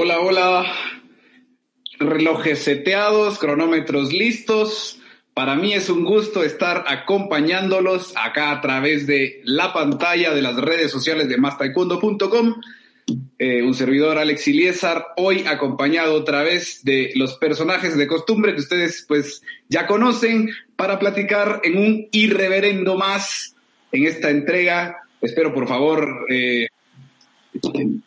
[0.00, 0.64] Hola, hola.
[1.98, 5.00] Relojes seteados, cronómetros listos.
[5.34, 10.54] Para mí es un gusto estar acompañándolos acá a través de la pantalla de las
[10.54, 12.60] redes sociales de mastaekwondo.com.
[13.40, 18.60] Eh, un servidor Alex Iliesar, hoy acompañado otra vez de los personajes de costumbre que
[18.60, 23.56] ustedes pues ya conocen para platicar en un irreverendo más
[23.90, 24.98] en esta entrega.
[25.20, 26.68] Espero por favor eh,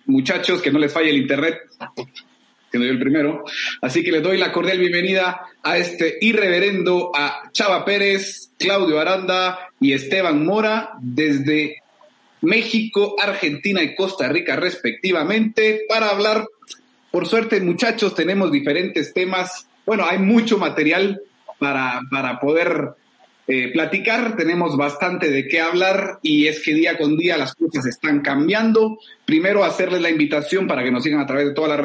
[0.06, 1.60] muchachos, que no les falle el internet,
[2.70, 3.44] siendo yo el primero.
[3.82, 9.70] Así que les doy la cordial bienvenida a este irreverendo a Chava Pérez, Claudio Aranda
[9.80, 11.82] y Esteban Mora desde
[12.42, 16.46] México, Argentina y Costa Rica respectivamente para hablar.
[17.12, 19.68] Por suerte, muchachos, tenemos diferentes temas.
[19.86, 21.22] Bueno, hay mucho material
[21.60, 22.96] para, para poder
[23.48, 27.86] eh, platicar, tenemos bastante de qué hablar y es que día con día las cosas
[27.86, 29.00] están cambiando.
[29.26, 31.80] Primero, hacerles la invitación para que nos sigan a través de todas las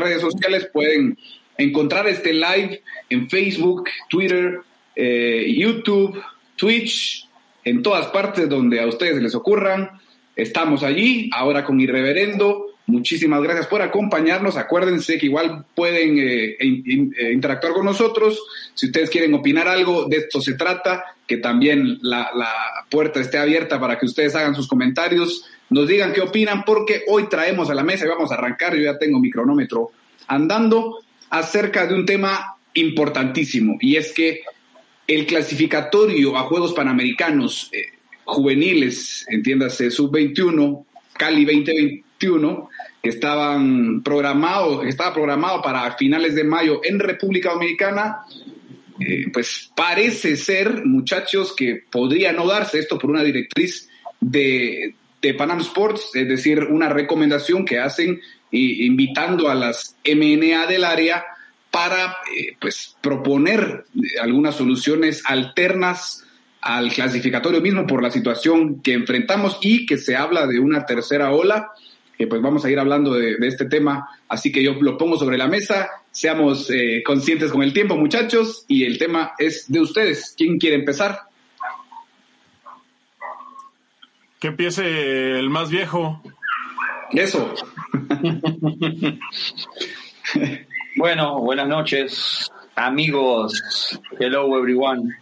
[0.00, 0.68] redes, sociales.
[0.72, 1.18] Pueden
[1.58, 4.60] encontrar este live en Facebook, Twitter,
[4.96, 6.20] eh, YouTube,
[6.56, 7.28] Twitch,
[7.64, 9.90] en todas partes donde a ustedes les ocurran.
[10.34, 12.71] Estamos allí, ahora con Irreverendo.
[12.86, 14.56] Muchísimas gracias por acompañarnos.
[14.56, 18.42] Acuérdense que igual pueden eh, eh, interactuar con nosotros.
[18.74, 22.30] Si ustedes quieren opinar algo, de esto se trata, que también la,
[22.90, 27.28] puerta esté abierta para que ustedes hagan sus comentarios, nos digan qué opinan, porque hoy
[27.28, 29.92] traemos a la mesa y vamos a arrancar, yo ya tengo mi cronómetro
[30.26, 30.98] andando,
[31.30, 34.42] acerca de un tema importantísimo, y es que
[35.06, 37.84] el clasificatorio a Juegos Panamericanos eh,
[38.24, 42.70] juveniles, entiéndase, sub-21, Cali 2021,
[43.02, 48.20] que estaban programados, estaba programado para finales de mayo en República Dominicana,
[49.00, 53.88] eh, pues parece ser, muchachos, que podría no darse esto por una directriz
[54.20, 60.84] de, de Panam Sports, es decir, una recomendación que hacen invitando a las MNA del
[60.84, 61.24] área
[61.70, 63.86] para eh, pues proponer
[64.20, 66.24] algunas soluciones alternas
[66.60, 71.32] al clasificatorio mismo por la situación que enfrentamos y que se habla de una tercera
[71.32, 71.72] ola
[72.26, 75.48] pues vamos a ir hablando de, este tema, así que yo lo pongo sobre la
[75.48, 80.34] mesa, seamos eh, conscientes con el tiempo muchachos y el tema es de ustedes.
[80.36, 81.20] ¿Quién quiere empezar?
[84.38, 86.20] Que empiece el más viejo.
[87.12, 87.54] Eso.
[90.96, 94.00] bueno, buenas noches, amigos.
[94.18, 95.14] Hello, everyone.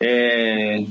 [0.00, 0.86] Eh,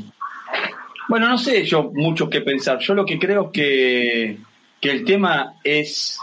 [1.10, 2.80] bueno, no sé yo mucho qué pensar.
[2.80, 4.38] Yo lo que creo que
[4.84, 6.20] que el tema es,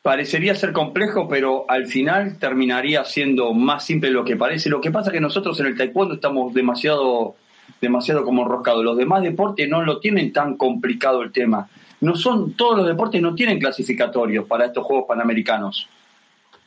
[0.00, 4.70] parecería ser complejo, pero al final terminaría siendo más simple de lo que parece.
[4.70, 7.34] Lo que pasa es que nosotros en el taekwondo estamos demasiado,
[7.80, 8.84] demasiado como enroscados.
[8.84, 11.68] Los demás deportes no lo tienen tan complicado el tema.
[12.00, 15.88] No son, todos los deportes no tienen clasificatorios para estos Juegos Panamericanos.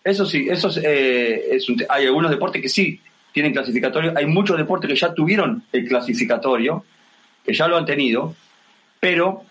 [0.04, 1.58] Eso sí, eso es, eh,
[1.88, 3.00] hay algunos deportes que sí
[3.32, 6.84] tienen clasificatorio, hay muchos deportes que ya tuvieron el clasificatorio,
[7.46, 8.36] que ya lo han tenido,
[9.00, 9.46] pero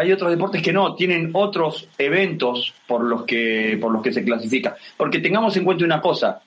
[0.00, 4.24] hay otros deportes que no, tienen otros eventos por los que, por los que se
[4.24, 4.76] clasifica.
[4.96, 6.40] Porque tengamos en cuenta una cosa,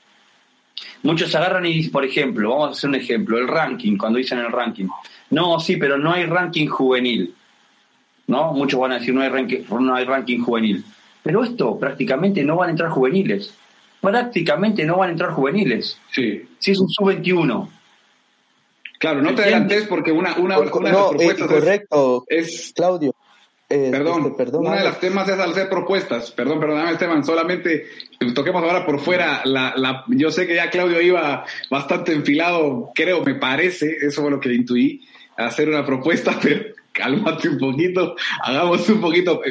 [1.03, 4.51] muchos agarran y, por ejemplo, vamos a hacer un ejemplo, el ranking, cuando dicen el
[4.51, 4.87] ranking.
[5.29, 7.33] No, sí, pero no hay ranking juvenil.
[8.25, 8.53] ¿No?
[8.53, 10.83] Muchos van a decir no hay ranking, no hay ranking juvenil.
[11.21, 13.53] Pero esto prácticamente no van a entrar juveniles.
[14.01, 15.97] Prácticamente no van a entrar juveniles.
[16.11, 16.41] Sí.
[16.57, 17.69] Si es un sub-21.
[19.03, 23.12] Claro, no te adelantes porque una, una, de las eh, propuestas correcto, es, Claudio.
[23.75, 26.29] Eh, perdón, este, perdón, una de las temas es hacer propuestas.
[26.29, 27.87] Perdón, perdóname Esteban, solamente
[28.35, 29.41] toquemos ahora por fuera.
[29.45, 34.29] La, la, yo sé que ya Claudio iba bastante enfilado, creo, me parece, eso fue
[34.29, 35.01] lo que intuí,
[35.37, 39.41] hacer una propuesta, pero cálmate un poquito, hagamos un poquito.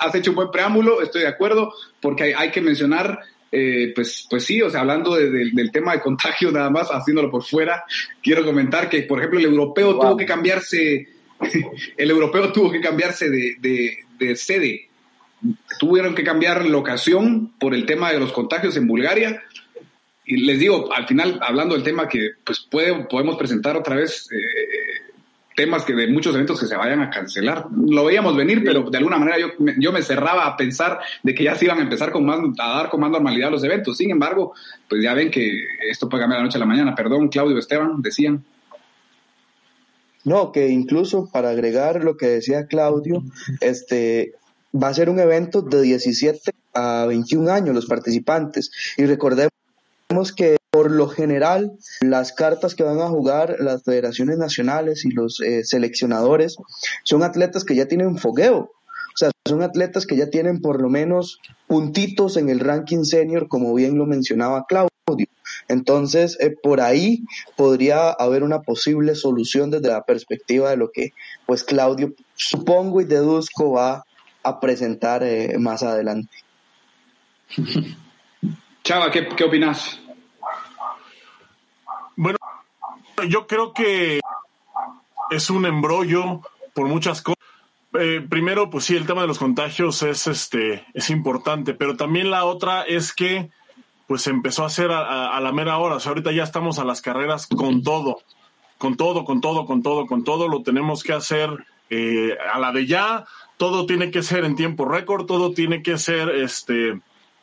[0.00, 3.20] Has, hecho un buen preámbulo, estoy de acuerdo, porque hay, que mencionar
[3.52, 7.44] eh, pues, pues sí, o sea, hablando del tema de contagio nada más, haciéndolo por
[7.44, 7.84] fuera,
[8.20, 11.17] quiero comentar que, por ejemplo, el europeo tuvo que cambiarse
[11.96, 14.88] el europeo tuvo que cambiarse de, sede.
[15.78, 19.42] Tuvieron que cambiar locación por el tema de los contagios en Bulgaria.
[20.24, 24.28] Y les digo, al final, hablando del tema que pues puede, podemos presentar otra vez
[24.30, 25.08] eh,
[25.54, 27.66] temas que de muchos eventos que se vayan a cancelar.
[27.88, 29.48] Lo veíamos venir, pero de alguna manera yo,
[29.78, 32.68] yo me cerraba a pensar de que ya se iban a empezar con más, a
[32.76, 33.96] dar con más normalidad los eventos.
[33.96, 34.54] Sin embargo,
[34.88, 36.94] pues ya ven que esto puede cambiar de la noche a la mañana.
[36.94, 38.44] Perdón, Claudio Esteban, decían.
[40.24, 43.22] No, que incluso para agregar lo que decía Claudio,
[43.60, 44.34] este
[44.74, 49.50] va a ser un evento de 17 a 21 años los participantes y recordemos
[50.36, 55.40] que por lo general las cartas que van a jugar las federaciones nacionales y los
[55.40, 56.56] eh, seleccionadores
[57.04, 60.88] son atletas que ya tienen fogueo, o sea, son atletas que ya tienen por lo
[60.88, 64.87] menos puntitos en el ranking senior, como bien lo mencionaba Claudio.
[65.68, 67.24] Entonces, eh, por ahí
[67.56, 71.12] podría haber una posible solución desde la perspectiva de lo que,
[71.46, 74.04] pues, Claudio, supongo y deduzco, va
[74.42, 76.36] a presentar eh, más adelante.
[78.82, 80.00] Chava, ¿qué, qué opinas?
[82.16, 82.38] Bueno,
[83.28, 84.20] yo creo que
[85.30, 86.40] es un embrollo
[86.74, 87.38] por muchas cosas.
[87.98, 92.30] Eh, primero, pues sí, el tema de los contagios es este es importante, pero también
[92.30, 93.50] la otra es que
[94.08, 95.96] pues se empezó a hacer a, la mera hora.
[95.96, 98.22] O sea, ahorita ya estamos a las carreras con todo,
[98.78, 100.48] con todo, con todo, con todo, con todo.
[100.48, 101.50] Lo tenemos que hacer
[101.90, 103.26] eh, a la de ya.
[103.58, 106.98] Todo tiene que ser en tiempo récord, todo tiene que ser este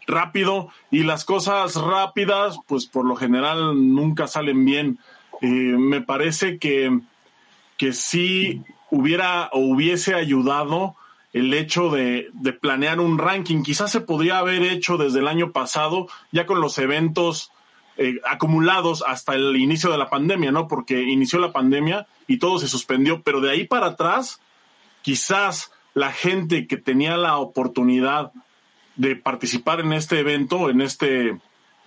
[0.07, 4.97] rápido y las cosas rápidas, pues por lo general nunca salen bien.
[5.41, 6.99] Eh, me parece que,
[7.77, 10.95] que sí hubiera o hubiese ayudado
[11.35, 13.61] el hecho de, planear un ranking.
[13.61, 17.51] Quizás se podría haber hecho desde el año pasado, ya con los eventos
[17.97, 20.69] eh, acumulados hasta el inicio de la pandemia, ¿no?
[20.69, 24.39] Porque inició la pandemia y todo se suspendió, pero de ahí para atrás,
[25.01, 28.31] quizás la gente que tenía la oportunidad
[28.95, 31.37] de participar en este evento, en este,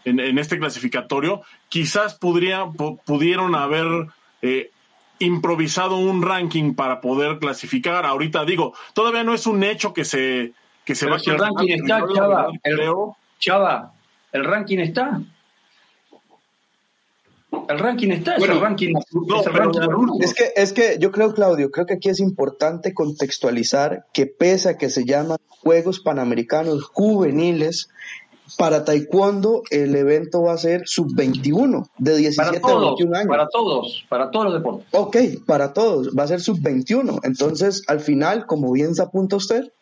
[0.05, 1.41] en, este clasificatorio,
[1.71, 4.09] quizás pudieron haber
[4.43, 4.73] eh,
[5.19, 8.07] improvisado un ranking para poder clasificar.
[8.07, 10.53] Ahorita digo, todavía no es un hecho que se
[10.85, 12.79] que se va a el ranking está, Chava, el,
[13.39, 13.93] Chava,
[14.33, 15.21] el ranking está.
[17.69, 18.95] El ranking está, es el ranking.
[20.21, 24.71] es, que, es que yo creo, Claudio, creo que aquí es importante contextualizar que pese
[24.71, 27.91] a que se llaman Juegos Panamericanos Juveniles,
[28.57, 33.29] para Taekwondo el evento va a ser sub-21, de 17 a 21 años.
[33.29, 34.87] Para todos, para todos los deportes.
[34.93, 35.17] Ok,
[35.47, 37.21] para todos, va a ser sub-21.
[37.25, 39.73] Entonces, al final, como bien se apunta usted,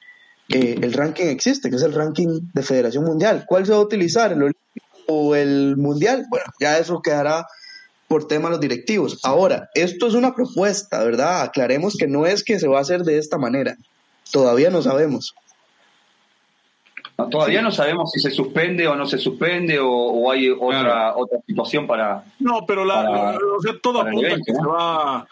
[0.48, 3.44] eh, el ranking existe, que es el ranking de Federación Mundial.
[3.46, 4.32] ¿Cuál se va a utilizar?
[4.32, 6.24] ¿El olímpico o el mundial?
[6.30, 7.46] Bueno, ya eso quedará
[8.08, 9.20] por tema de los directivos.
[9.24, 11.42] Ahora, esto es una propuesta, ¿verdad?
[11.42, 13.76] Aclaremos que no es que se va a hacer de esta manera.
[14.30, 15.34] Todavía no sabemos
[17.16, 21.86] todavía no sabemos si se suspende o no se suspende o, hay otra otra situación
[21.86, 22.24] para.
[22.38, 23.38] No, pero la,
[23.82, 24.70] todo apunta que, ¿no?
[24.70, 25.26] va,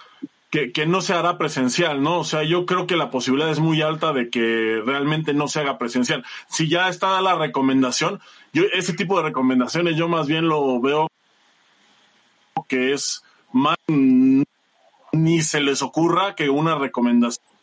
[0.73, 2.21] que, no se hará presencial, ¿no?
[2.21, 5.61] O sea, yo creo que la posibilidad es muy alta de que realmente no se
[5.61, 6.25] haga presencial.
[6.49, 8.21] Si ya está la recomendación,
[8.53, 11.09] yo ese tipo de recomendaciones yo más bien lo veo
[12.69, 13.23] que es
[13.53, 17.54] más ni se les ocurra que una recomendación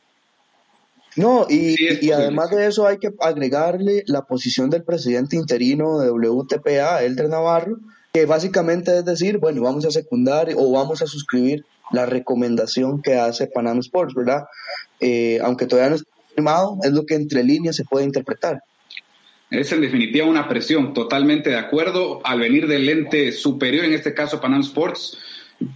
[1.15, 7.03] no, y, además de eso hay que agregarle la posición del presidente interino de WTPA,
[7.03, 7.77] Elder Navarro,
[8.13, 13.15] que básicamente es decir, bueno, vamos a secundar o vamos a suscribir la recomendación que
[13.15, 14.45] hace Panam Sports, ¿verdad?
[14.99, 18.63] Eh, aunque todavía no está firmado, es lo que entre líneas se puede interpretar.
[19.49, 24.13] Es en definitiva una presión, totalmente de acuerdo, al venir del ente superior, en este
[24.13, 25.17] caso Panam Sports,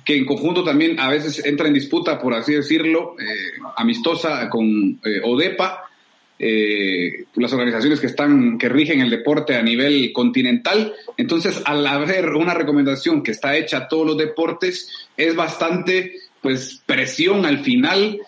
[0.03, 4.99] que en conjunto también a veces entra en disputa, por así decirlo, eh, amistosa con
[5.03, 5.83] eh, ODEPA,
[6.37, 10.93] eh, las organizaciones que están, que rigen el deporte a nivel continental.
[11.17, 16.81] Entonces, al haber una recomendación que está hecha a todos los deportes, es bastante, pues,
[16.85, 18.19] presión al final,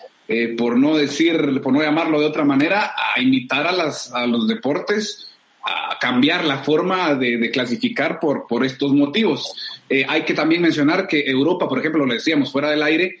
[0.58, 4.46] por no decir, por no llamarlo de otra manera, a invitar a, las, a los
[4.46, 5.27] deportes
[5.68, 9.52] a cambiar la forma de, clasificar por, estos motivos.
[9.88, 13.18] Eh, hay que también mencionar que Europa, por ejemplo, lo decíamos fuera del aire,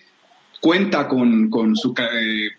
[0.60, 2.50] cuenta con, su, eh,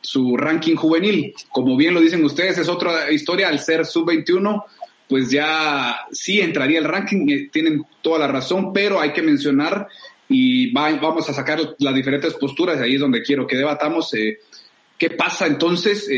[0.00, 1.34] su ranking juvenil.
[1.50, 3.48] Como bien lo dicen ustedes, es otra historia.
[3.48, 4.64] Al ser sub-21,
[5.08, 9.88] pues ya sí entraría el ranking, eh, tienen toda la razón, pero hay que mencionar
[10.28, 14.10] y vamos a sacar las diferentes posturas, ahí es donde quiero que debatamos.
[14.98, 16.08] ¿Qué pasa entonces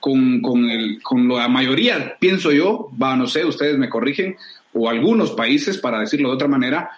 [0.00, 4.36] con, con, el, con la mayoría, pienso yo, va, no sé, ustedes me corrigen,
[4.72, 6.90] o algunos países, para decirlo de otra manera,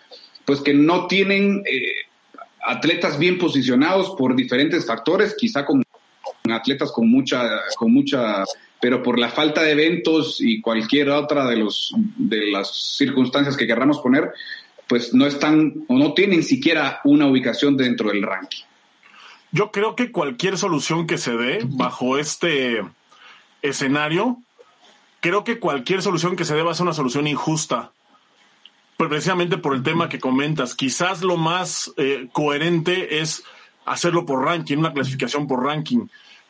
[0.44, 1.92] pues que no tienen eh,
[2.62, 5.82] atletas bien posicionados por diferentes factores, quizá con
[6.50, 8.44] atletas con mucha, con mucha,
[8.80, 13.66] pero por la falta de eventos y cualquier otra de los de las circunstancias que
[13.66, 14.32] querramos poner,
[14.88, 18.64] pues no están o no tienen siquiera una ubicación dentro del ranking.
[19.52, 22.84] Yo creo que cualquier solución que se dé bajo este
[23.62, 24.38] escenario,
[25.20, 27.92] creo que cualquier solución que se dé va a ser una solución injusta.
[28.96, 30.74] Precisamente por el tema que comentas.
[30.74, 33.42] Quizás lo más eh, coherente es
[33.86, 36.06] hacerlo por ranking, una clasificación por ranking.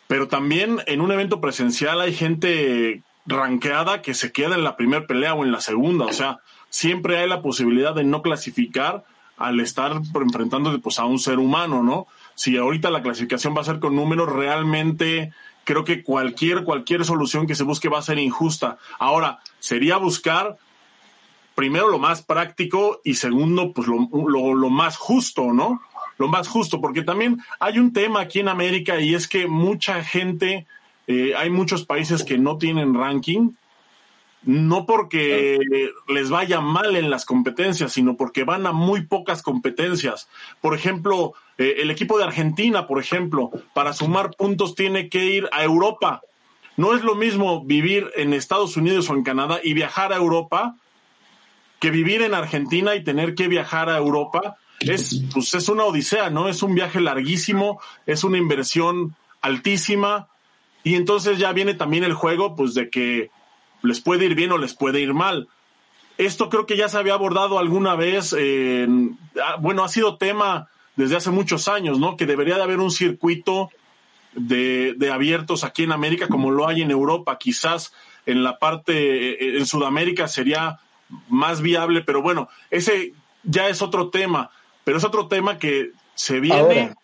[0.08, 5.06] Pero también en un evento presencial hay gente ranqueada que se queda en la primera
[5.06, 6.06] pelea o en la segunda.
[6.06, 9.04] O sea, siempre hay la posibilidad de no clasificar
[9.36, 12.06] al estar enfrentando pues, a un ser humano, ¿no?
[12.40, 15.30] Si ahorita la clasificación va a ser con números realmente
[15.64, 18.78] creo que cualquier, cualquier solución que se busque va a ser injusta.
[18.98, 20.56] Ahora, sería buscar
[21.54, 25.82] primero lo más práctico y segundo, pues lo, lo, más justo, ¿no?
[26.16, 30.02] Lo más justo, porque también hay un tema aquí en América y es que mucha
[30.02, 30.66] gente,
[31.08, 33.50] eh, hay muchos países que no tienen ranking,
[34.42, 35.58] no porque
[36.08, 40.28] les vaya mal en las competencias, sino porque van a muy pocas competencias.
[40.60, 45.48] Por ejemplo, eh, el equipo de Argentina, por ejemplo, para sumar puntos tiene que ir
[45.52, 46.22] a Europa.
[46.76, 50.76] No es lo mismo vivir en Estados Unidos o en Canadá y viajar a Europa
[51.78, 54.56] que vivir en Argentina y tener que viajar a Europa.
[54.80, 56.48] Es, pues es una odisea, ¿no?
[56.48, 60.28] Es un viaje larguísimo, es una inversión altísima.
[60.82, 63.30] Y entonces ya viene también el juego, pues de que
[63.82, 65.48] les puede ir bien o les puede ir mal.
[66.18, 71.16] Esto creo que ya se había abordado alguna vez, ah, bueno, ha sido tema desde
[71.16, 72.16] hace muchos años, ¿no?
[72.16, 73.70] Que debería de haber un circuito
[74.34, 77.38] de, de abiertos aquí en América como lo hay en Europa.
[77.38, 77.92] Quizás
[78.26, 80.78] en la parte, eh, en Sudamérica sería
[81.28, 84.50] más viable, pero bueno, ese ya es otro tema,
[84.84, 86.94] pero es otro tema que se viene,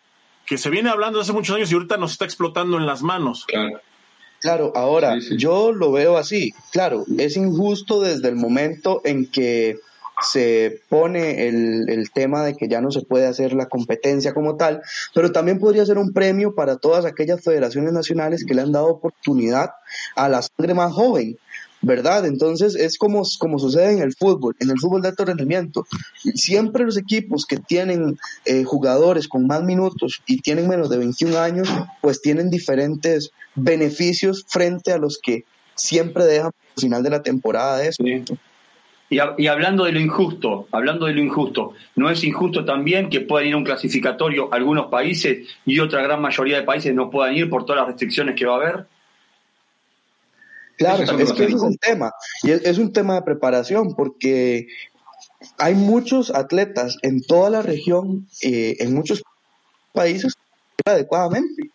[0.44, 3.46] que se viene hablando hace muchos años y ahorita nos está explotando en las manos.
[3.46, 3.80] Claro.
[4.46, 6.54] Claro, ahora yo lo veo así.
[6.70, 9.80] Claro, es injusto desde el momento en que
[10.22, 14.56] se pone el, el, tema de que ya no se puede hacer la competencia como
[14.56, 18.70] tal, pero también podría ser un premio para todas aquellas federaciones nacionales que le han
[18.70, 19.70] dado oportunidad
[20.14, 21.36] a la sangre más joven.
[21.86, 22.26] ¿Verdad?
[22.26, 25.86] Entonces es como, como sucede en el fútbol, en el fútbol de alto rendimiento.
[26.34, 31.38] Siempre los equipos que tienen eh, jugadores con más minutos y tienen menos de 21
[31.38, 31.68] años,
[32.02, 35.44] pues tienen diferentes beneficios frente a los que
[35.76, 38.02] siempre dejan al final de la temporada eso.
[38.04, 38.24] Y,
[39.38, 43.46] y, hablando de lo injusto, hablando de lo injusto, ¿no es injusto también que puedan
[43.46, 47.48] ir a un clasificatorio algunos países y otra gran mayoría de países no puedan ir
[47.48, 48.95] por todas las restricciones que va a haber?
[50.76, 52.12] Claro, es que ese es el tema.
[52.42, 54.68] Y es, un tema de preparación porque
[55.58, 59.22] hay muchos atletas en toda la región, eh, en muchos
[59.92, 60.34] países,
[60.84, 61.70] adecuadamente.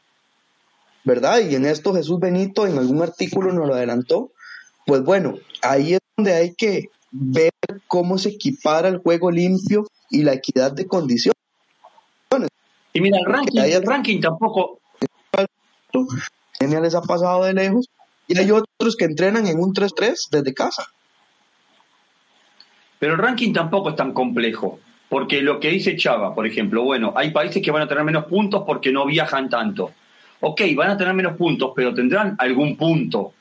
[1.04, 1.40] ¿Verdad?
[1.40, 4.32] Y en esto Jesús Benito en algún artículo nos lo adelantó.
[4.86, 7.52] Pues bueno, ahí es donde hay que ver
[7.88, 11.38] cómo se equipara el juego limpio y la equidad de condiciones.
[12.94, 14.80] Y mira, el ranking, el ranking tampoco.
[16.60, 17.90] les ha pasado de lejos
[18.32, 20.86] y hay otros que entrenan en un 3-3 desde casa.
[23.00, 27.14] Pero el ranking tampoco es tan complejo, porque lo que dice Chava, por ejemplo, bueno,
[27.16, 29.92] hay países que van a tener menos puntos porque no viajan tanto.
[30.40, 33.34] Ok, van a tener menos puntos, pero tendrán algún punto.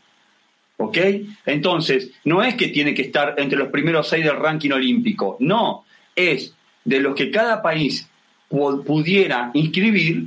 [0.78, 0.96] ¿Ok?
[1.44, 5.84] Entonces, no es que tiene que estar entre los primeros seis del ranking olímpico, no,
[6.16, 6.54] es
[6.84, 8.08] de los que cada país
[8.48, 10.26] pudiera inscribir,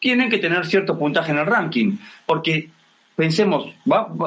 [0.00, 2.70] tienen que tener cierto puntaje en el ranking, porque
[3.16, 3.72] pensemos,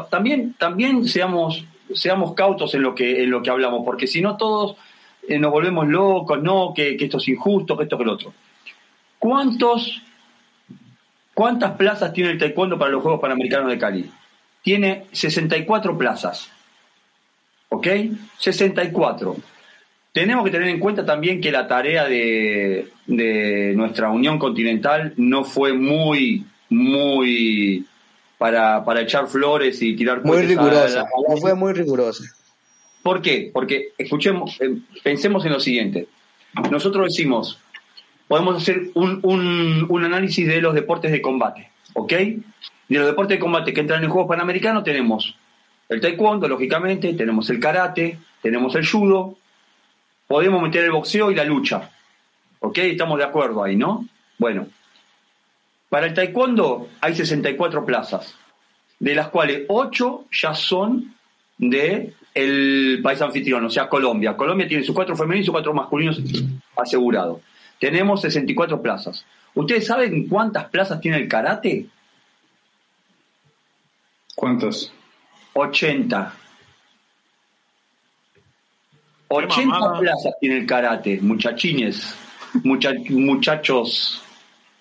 [0.09, 1.63] también, también seamos,
[2.35, 4.75] cautos en lo que, en lo que hablamos, porque si no todos
[5.27, 8.33] eh, nos volvemos locos, no, que, esto es injusto, que esto que lo otro.
[9.19, 10.01] ¿Cuántos,
[11.33, 14.11] ¿Cuántas plazas tiene el taekwondo para los Juegos Panamericanos de Cali?
[14.63, 16.51] Tiene 64 plazas.
[17.69, 17.87] ¿Ok?
[18.39, 19.35] 64.
[20.11, 25.43] Tenemos que tener en cuenta también que la tarea de, de nuestra Unión Continental no
[25.43, 27.85] fue muy, muy
[28.39, 31.05] para, para echar flores y tirar Muy rigurosa,
[31.39, 32.23] fue muy rigurosa.
[33.03, 33.51] ¿Por qué?
[33.53, 36.07] Porque escuchemos, eh, pensemos en lo siguiente.
[36.71, 37.59] Nosotros decimos,
[38.27, 42.11] podemos hacer un, un, un, análisis de los deportes de combate, ¿ok?
[42.13, 45.35] De los deportes de combate que entran en el Juego Panamericano tenemos
[45.89, 49.37] el taekwondo, lógicamente, tenemos el karate, tenemos el judo,
[50.27, 51.89] podemos meter el boxeo y la lucha,
[52.59, 52.77] ¿ok?
[52.77, 54.07] Estamos de acuerdo ahí, ¿no?
[54.37, 54.67] Bueno,
[55.89, 58.35] para el taekwondo hay 64 plazas,
[58.99, 61.15] de las cuales 8 ya son
[61.57, 64.37] de el país anfitrión, o sea, Colombia.
[64.37, 66.21] Colombia tiene sus cuatro femeninos y sus cuatro masculinos
[66.75, 67.41] asegurados.
[67.79, 69.25] Tenemos 64 plazas.
[69.55, 71.87] ¿Ustedes saben cuántas plazas tiene el karate?
[74.35, 74.91] ¿Cuántas?
[75.53, 76.33] 80.
[79.27, 82.15] 80 plazas tiene el karate, muchachines,
[82.63, 84.23] muchachos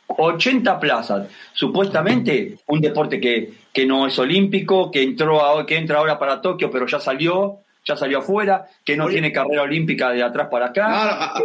[0.09, 1.29] 80 plazas.
[1.53, 6.41] Supuestamente un deporte que, que no es olímpico, que entró a, que entra ahora para
[6.41, 10.67] Tokio, pero ya salió, ya salió afuera, que no tiene carrera olímpica de atrás para
[10.67, 10.87] acá.
[10.89, 11.43] Ah,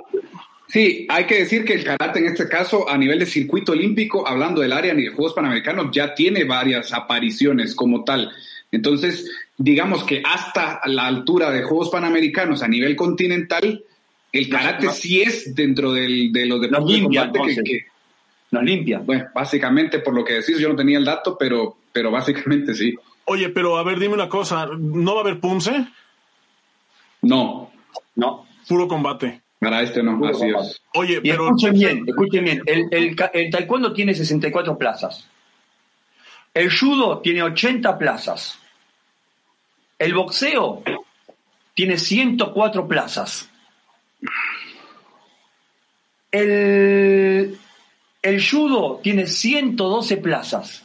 [0.67, 4.27] sí, hay que decir que el karate en este caso, a nivel de circuito olímpico,
[4.27, 8.31] hablando del área ni de Juegos Panamericanos, ya tiene varias apariciones como tal.
[8.71, 13.83] Entonces, digamos que hasta la altura de Juegos Panamericanos a nivel continental,
[14.31, 17.92] el karate sí es dentro del, de los deportes de combate que
[18.53, 18.99] nos limpia.
[18.99, 22.93] Bueno, básicamente por lo que decís, yo no tenía el dato, pero, pero básicamente sí.
[23.25, 25.87] Oye, pero a ver, dime una cosa, ¿no va a haber punce?
[27.21, 27.71] No,
[28.15, 28.45] No.
[28.67, 29.41] Puro combate.
[29.59, 30.67] para este no, Puro así combate.
[30.67, 30.81] es.
[30.93, 32.61] Oye, Y pero escuchen bien, escuchen bien.
[32.65, 35.27] El, el el taekwondo tiene 64 plazas.
[36.53, 38.59] El judo tiene 80 plazas.
[39.99, 40.83] El boxeo
[41.73, 43.49] tiene 104 plazas.
[46.31, 46.49] El,
[48.23, 50.83] el judo tiene 112 plazas.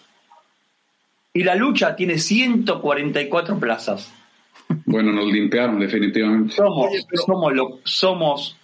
[1.32, 4.12] Y la lucha tiene 144 plazas.
[4.84, 6.54] Bueno, nos limpiaron definitivamente.
[6.54, 6.90] Somos,
[7.26, 8.56] somos, lo- somos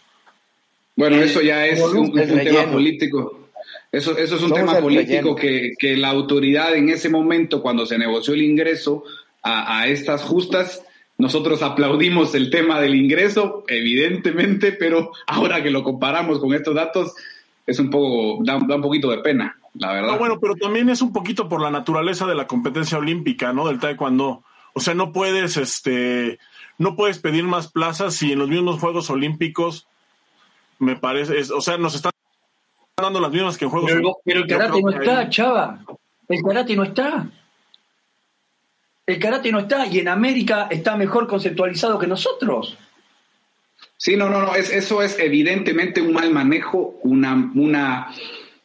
[0.97, 3.49] Bueno, eso ya es un, tema político.
[3.93, 7.87] Eso, eso es un Somos tema político que, que la autoridad en ese momento, cuando
[7.87, 9.05] se negoció el ingreso
[9.43, 10.83] a, a estas justas,
[11.17, 17.15] nosotros aplaudimos el tema del ingreso, evidentemente, pero ahora que lo comparamos con estos datos,
[17.67, 20.15] es un poco, da, da un poquito de pena, la verdad.
[20.15, 23.67] Ah, bueno, pero también es un poquito por la naturaleza de la competencia olímpica, ¿no?
[23.67, 24.43] Del taekwondo.
[24.75, 26.39] O sea, no puedes, este,
[26.79, 29.87] no puedes pedir más plazas si en los mismos Juegos Olímpicos,
[30.79, 32.11] me parece, es- o sea, nos están
[33.01, 35.81] dando las mismas que en Juegos Pero el, pero el karate no está, ahí- chava.
[36.29, 37.27] El karate no está.
[39.07, 42.79] El karate no está y en América está mejor conceptualizado que nosotros.
[43.97, 48.09] Sí, no, no, no, es, eso es evidentemente un mal manejo, una, una,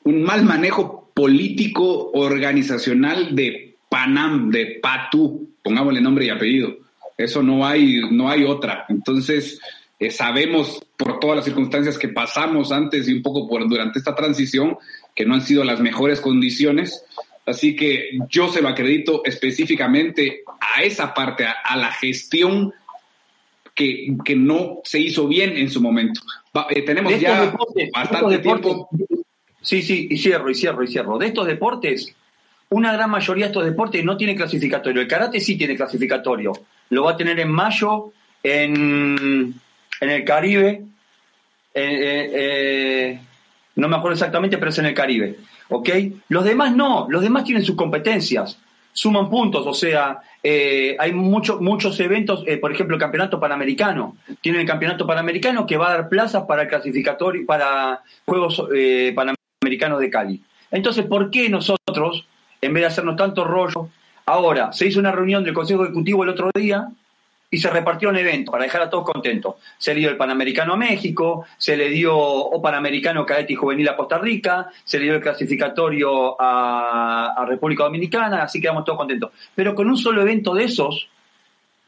[0.03, 6.77] un mal manejo político organizacional de Panam, de Patu, pongámosle nombre y apellido.
[7.17, 8.85] Eso no hay, no hay otra.
[8.89, 9.59] Entonces,
[9.99, 14.15] eh, sabemos por todas las circunstancias que pasamos antes y un poco por durante esta
[14.15, 14.77] transición
[15.13, 17.03] que no han sido las mejores condiciones.
[17.45, 22.73] Así que yo se lo acredito específicamente a esa parte, a, a la gestión
[23.79, 26.19] que, que no se hizo bien en su momento.
[26.55, 28.89] Va- eh, tenemos De ya deportes, bastante tiempo.
[29.61, 31.17] Sí, sí, y cierro, y cierro, y cierro.
[31.17, 32.13] De estos deportes,
[32.69, 35.01] una gran mayoría de estos deportes no tiene clasificatorio.
[35.01, 36.51] El karate sí tiene clasificatorio.
[36.89, 38.11] Lo va a tener en mayo
[38.43, 39.53] en,
[40.01, 40.83] en el Caribe.
[41.73, 43.19] Eh, eh,
[43.75, 45.37] no me acuerdo exactamente, pero es en el Caribe.
[45.69, 45.89] ¿Ok?
[46.29, 48.57] Los demás no, los demás tienen sus competencias.
[48.91, 54.17] Suman puntos, o sea, eh, hay muchos muchos eventos, eh, por ejemplo, el Campeonato Panamericano.
[54.41, 59.99] Tienen el Campeonato Panamericano que va a dar plazas para clasificatorio, para Juegos eh, Panamericanos
[59.99, 60.43] de Cali.
[60.71, 62.27] Entonces, ¿por qué nosotros,
[62.61, 63.89] en vez de hacernos tanto rollo,
[64.25, 66.89] ahora se hizo una reunión del Consejo Ejecutivo el otro día
[67.51, 69.55] y se repartió un evento para dejar a todos contentos.
[69.77, 73.89] Se le dio el Panamericano a México, se le dio o Panamericano Cadete y Juvenil
[73.89, 78.99] a Costa Rica, se le dio el clasificatorio a, a República Dominicana, así quedamos todos
[78.99, 79.31] contentos.
[79.55, 81.09] Pero con un solo evento de esos,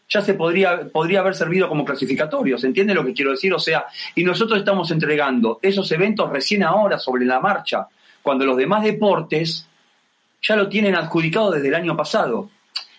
[0.10, 3.54] ya se podría, podría haber servido como clasificatorio, ¿se entiende lo que quiero decir?
[3.54, 7.88] O sea, y nosotros estamos entregando esos eventos recién ahora sobre la marcha,
[8.21, 9.67] cuando los demás deportes
[10.41, 12.50] ya lo tienen adjudicado desde el año pasado.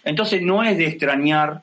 [0.05, 1.62] Entonces no es de extrañar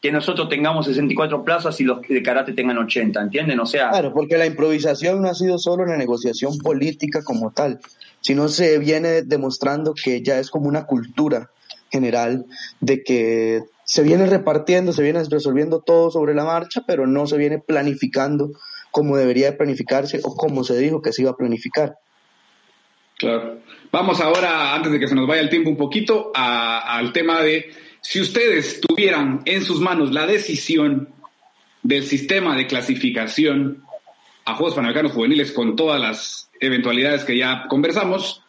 [0.00, 3.58] que nosotros tengamos 64 plazas y los de karate tengan 80, ¿entienden?
[3.58, 7.80] O sea, Claro, porque la improvisación no ha sido solo la negociación política como tal,
[8.20, 11.50] sino se viene demostrando que ya es como una cultura
[11.90, 12.46] general
[12.80, 17.36] de que se viene repartiendo, se viene resolviendo todo sobre la marcha, pero no se
[17.38, 18.50] viene planificando
[18.90, 21.96] como debería de planificarse o como se dijo que se iba a planificar.
[23.18, 23.58] Claro.
[23.90, 27.42] Vamos ahora, antes de que se nos vaya el tiempo un poquito, a- al tema
[27.42, 27.66] de
[28.00, 31.08] si ustedes tuvieran en sus manos la decisión
[31.82, 33.84] del sistema de clasificación
[34.44, 38.42] a Juegos Panamericanos Juveniles con todas las eventualidades que ya conversamos,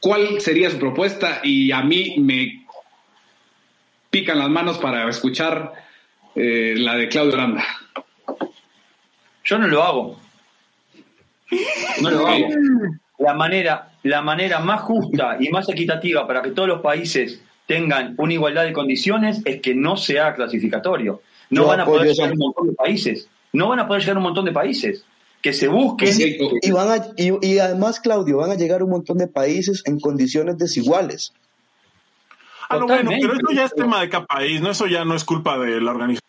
[0.00, 1.40] ¿cuál sería su propuesta?
[1.42, 2.66] Y a mí me
[4.10, 5.72] pican las manos para escuchar
[6.34, 7.64] eh, la de Claudio Aranda.
[9.44, 10.20] yo no lo hago.
[12.00, 12.46] No lo hago.
[13.18, 18.14] La manera, la manera más justa y más equitativa para que todos los países tengan
[18.18, 21.20] una igualdad de condiciones es que no sea clasificatorio.
[21.50, 23.28] No Yo van a poder llegar un montón de países.
[23.52, 25.04] No van a poder llegar un montón de países.
[25.42, 26.12] Que se busquen.
[26.12, 29.82] Sí, Y, van a- y, y además, Claudio, van a llegar un montón de países
[29.84, 31.32] en condiciones desiguales.
[32.70, 34.70] Ah, no, bueno, pero eso ya es tema de cada país, ¿no?
[34.70, 36.22] Eso ya no es culpa de la organización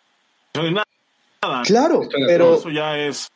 [0.73, 1.63] nada.
[1.65, 3.29] Claro, pero Eso ya es.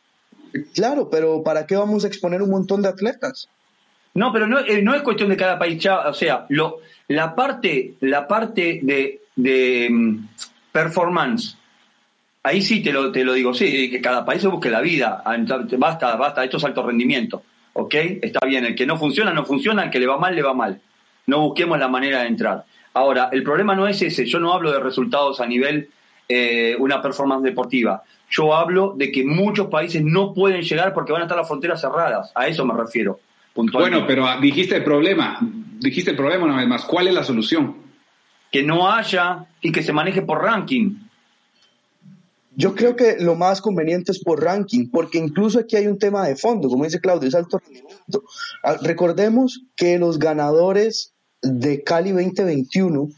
[0.73, 3.47] claro, pero ¿para qué vamos a exponer un montón de atletas?
[4.15, 5.81] No, pero no, eh, no es cuestión de cada país.
[5.81, 10.17] ya, o sea, lo, la parte, la parte de, mm,
[10.71, 11.57] performance,
[12.43, 15.21] ahí sí te lo, te lo digo, sí, que cada país se busque la vida.
[15.25, 15.37] Ah,
[15.77, 17.43] Basta, basta, esto es alto rendimiento.
[17.73, 17.95] ¿Ok?
[18.21, 20.53] Está bien, el que no funciona, no funciona, el que le va mal, le va
[20.53, 20.79] mal.
[21.25, 22.65] No busquemos la manera de entrar.
[22.93, 24.25] Ahora, el problema no es ese.
[24.25, 25.89] Yo no hablo de resultados a nivel
[26.29, 28.03] eh, una performance deportiva.
[28.29, 31.81] Yo hablo de que muchos países no pueden llegar porque van a estar las fronteras
[31.81, 32.31] cerradas.
[32.35, 33.19] A eso me refiero.
[33.55, 35.37] Bueno, pero dijiste el problema,
[35.79, 36.85] dijiste el problema una vez más.
[36.85, 37.77] ¿Cuál es la solución?
[38.51, 40.95] Que no haya y que se maneje por ranking.
[42.55, 46.27] Yo creo que lo más conveniente es por ranking, porque incluso aquí hay un tema
[46.27, 48.23] de fondo, como dice Claudio, es alto rendimiento.
[48.63, 53.09] Ah, recordemos que los ganadores de Cali 2021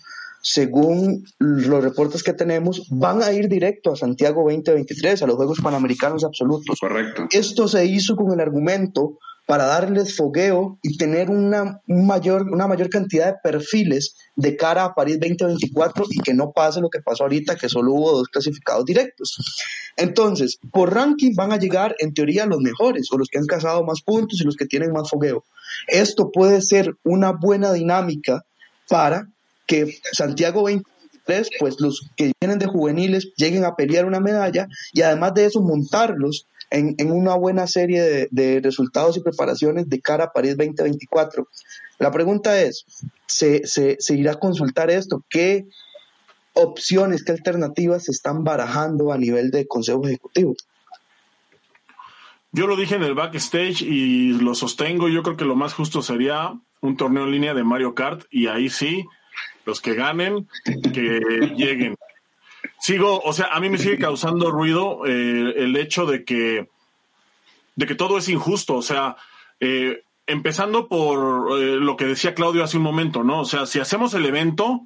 [0.47, 5.59] según los reportes que tenemos, van a ir directo a Santiago 2023, a los Juegos
[5.59, 6.79] Panamericanos Absolutos.
[6.79, 7.25] Correcto.
[7.31, 12.89] Esto se hizo con el argumento para darles fogueo y tener una mayor, una mayor
[12.89, 17.23] cantidad de perfiles de cara a París 2024 y que no pase lo que pasó
[17.23, 19.37] ahorita, que solo hubo dos clasificados directos.
[19.97, 23.83] Entonces, por ranking van a llegar en teoría los mejores o los que han casado
[23.83, 25.43] más puntos y los que tienen más fogueo.
[25.87, 28.43] Esto puede ser una buena dinámica
[28.89, 29.27] para
[29.67, 35.01] que Santiago 23, pues los que vienen de juveniles lleguen a pelear una medalla y
[35.01, 40.31] además de eso montarlos en, una buena serie de, resultados y preparaciones de cara a
[40.31, 41.47] París 2024.
[41.99, 42.85] La pregunta es,
[43.25, 45.23] ¿se, irá a consultar esto?
[45.29, 45.65] ¿Qué
[46.53, 50.55] opciones, qué alternativas se están barajando a nivel de Consejo Ejecutivo?
[52.51, 55.09] Yo lo dije en el backstage y lo sostengo.
[55.09, 58.47] Yo creo que lo más justo sería un torneo en línea de Mario Kart y
[58.47, 59.05] ahí sí
[59.65, 60.47] los que ganen,
[60.93, 61.19] que
[61.57, 61.95] lleguen.
[62.79, 66.69] Sigo, o sea, a mí me sigue causando ruido eh, el hecho de que,
[67.75, 69.15] de que todo es injusto, o sea,
[69.59, 73.41] eh, empezando por eh, lo que decía Claudio hace un momento, ¿no?
[73.41, 74.81] O sea, si hacemos el evento,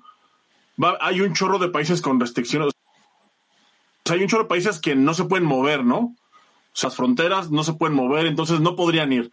[0.99, 2.69] hay un chorro de países con restricciones.
[2.69, 2.71] O
[4.05, 5.97] sea, hay un chorro de países que no se pueden mover, ¿no?
[5.97, 6.15] O
[6.73, 9.31] sea, las fronteras no se pueden mover, entonces no podrían ir.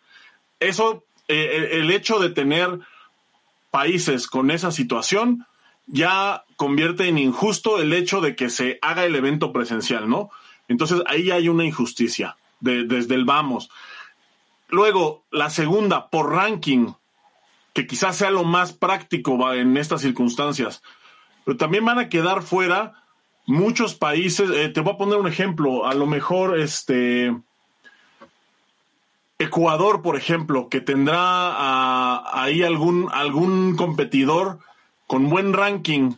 [0.58, 2.80] Eso, el hecho de tener
[3.70, 5.46] países con esa situación,
[5.86, 10.30] ya convierte en injusto el hecho de que se haga el evento presencial, ¿no?
[10.68, 13.70] Entonces ahí hay una injusticia desde el vamos.
[14.68, 16.92] Luego, la segunda, por ranking,
[17.72, 20.82] que quizás sea lo más práctico en estas circunstancias,
[21.44, 23.04] pero también van a quedar fuera
[23.46, 24.50] muchos países.
[24.50, 27.36] Eh, te voy a poner un ejemplo, a lo mejor este
[29.38, 34.60] Ecuador, por ejemplo, que tendrá ah, ahí algún, algún competidor
[35.06, 36.14] con buen ranking,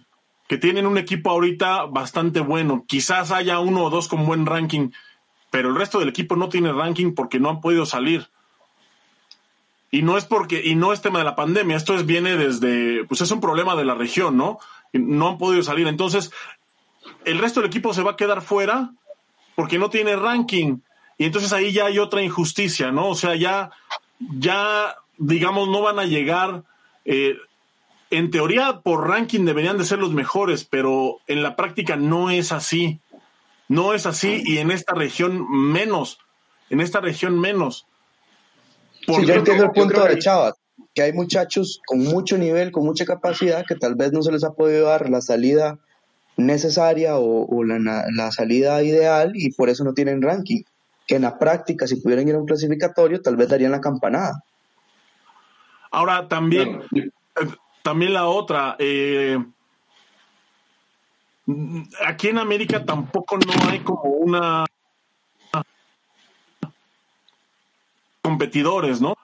[0.49, 2.85] que tienen un equipo ahorita bastante bueno.
[2.89, 4.91] Quizás haya uno o dos con buen ranking,
[5.51, 8.29] pero el resto del equipo no tiene ranking porque no han podido salir.
[9.91, 13.05] Y no es porque, y no es tema de la pandemia, esto es, viene desde,
[13.05, 14.59] pues es un problema de la región, ¿no?
[14.93, 15.87] No han podido salir.
[15.87, 16.33] Entonces,
[17.25, 18.91] el resto del equipo se va a quedar fuera
[19.55, 20.79] porque no tiene ranking.
[21.19, 23.09] Y entonces ahí ya hay otra injusticia, ¿no?
[23.09, 23.71] O sea, ya,
[24.19, 26.63] ya, digamos, no van a llegar.
[27.05, 27.37] Eh,
[28.11, 32.53] en teoría, por ranking deberían de ser los mejores, pero en la práctica no es
[32.53, 33.01] así.
[33.69, 36.19] No es así y en esta región menos.
[36.71, 37.87] En esta región menos.
[39.07, 40.55] sí, yo entiendo el punto de Chava,
[40.95, 44.45] que hay muchachos con mucho nivel, con mucha capacidad, que tal vez no se les
[44.45, 45.79] ha podido dar la salida
[46.37, 50.63] necesaria o, la, la, salida ideal y por eso no tienen ranking
[51.09, 54.45] que en la práctica, si pudieran ir a un clasificatorio, tal vez darían la campanada.
[55.91, 57.11] Ahora, también, eh,
[57.83, 59.39] también la otra, eh,
[62.07, 64.65] aquí en América tampoco no hay como una
[68.23, 69.15] competidores, ¿no?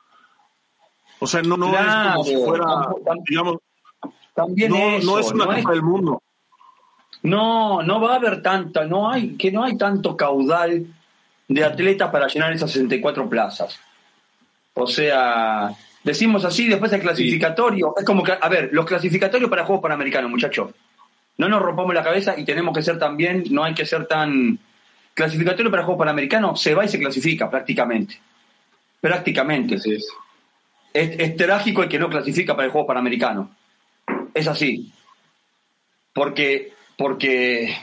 [1.19, 2.89] O sea, no, no es como si fuera,
[3.29, 3.59] digamos,
[4.35, 6.23] también no, no es una Copa del Mundo.
[7.23, 10.87] No, no va a haber tanta, no hay, que no hay tanto caudal
[11.49, 13.79] de atletas para llenar esas 64 plazas.
[14.75, 17.95] O sea, decimos así, después el clasificatorio.
[17.97, 20.71] Es como que, a ver, los clasificatorios para Juegos Panamericanos, muchachos.
[21.37, 24.59] No nos rompamos la cabeza y tenemos que ser también, no hay que ser tan.
[25.15, 28.19] Clasificatorio para Juegos Panamericanos se va y se clasifica prácticamente.
[29.01, 29.77] Prácticamente.
[29.77, 30.07] es.
[30.95, 33.51] Es, trágico el que no clasifica para el Juego Panamericano.
[34.33, 34.93] Es así.
[36.13, 37.77] Porque, porque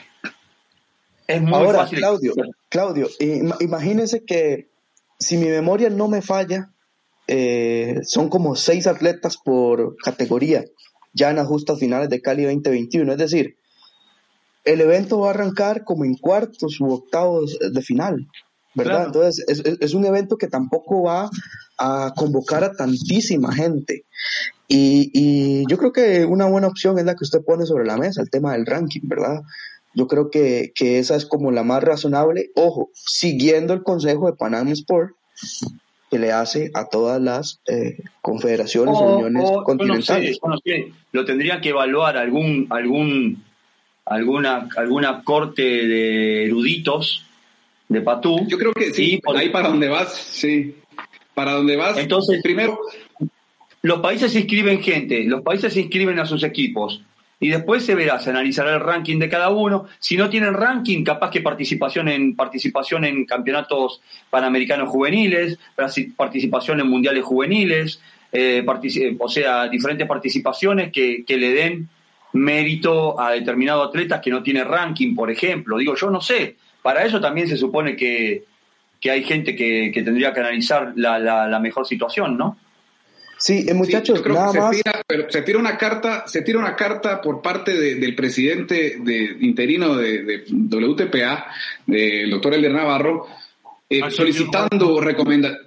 [1.28, 1.98] es muy Ahora, fácil.
[2.00, 2.34] Claudio,
[2.70, 3.10] Claudio,
[3.60, 4.70] imagínese que
[5.20, 6.70] si mi memoria no me falla,
[7.34, 10.66] eh, son como seis atletas por categoría,
[11.14, 13.14] ya en las justas finales de Cali 2021.
[13.14, 13.56] Es decir,
[14.66, 18.28] el evento va a arrancar como en cuartos u octavos de final,
[18.76, 19.06] ¿verdad?
[19.06, 21.30] Entonces, es, un evento que tampoco va
[21.78, 24.04] a convocar a tantísima gente.
[24.68, 27.96] Y, y, yo creo que una buena opción es la que usted pone sobre la
[27.96, 29.42] mesa, el tema del ranking, ¿verdad?
[29.94, 34.72] Yo creo que, esa es como la más razonable, ojo, siguiendo el consejo de Panama
[34.72, 35.16] Sport
[36.12, 40.40] que le hace a todas las eh, confederaciones o uniones continentales.
[41.14, 43.42] Lo tendría que evaluar algún, algún,
[44.06, 47.26] alguna, alguna corte de eruditos
[47.88, 48.46] de Patú.
[48.46, 50.76] Yo creo que sí, por ahí para donde vas, sí.
[51.34, 51.98] para donde vas.
[51.98, 52.78] Entonces, primero.
[53.84, 57.02] Los países inscriben gente, los países inscriben a sus equipos.
[57.42, 59.88] Y después se verá, se analizará el ranking de cada uno.
[59.98, 64.00] Si no tienen ranking, capaz que participación en, participación en campeonatos
[64.30, 65.58] panamericanos juveniles,
[66.16, 68.00] participación en mundiales juveniles,
[68.32, 68.64] eh,
[69.18, 71.90] o sea, diferentes participaciones que, le den
[72.34, 75.80] mérito a determinado atleta que no tiene ranking, por ejemplo.
[75.80, 76.58] Digo, yo no sé.
[76.84, 78.44] Para eso también se supone que,
[79.00, 82.58] que hay gente que, que, tendría que analizar la, la, la mejor situación, ¿no?
[83.42, 84.72] Sí, eh, muchachos, nada se más.
[84.72, 88.98] Tira, pero se tira una carta, se tira una carta por parte de, del presidente
[89.00, 91.48] de, interino de, de WTPA,
[91.88, 93.28] del doctor Elder Navarro,
[93.90, 95.58] eh, solicitando recomenda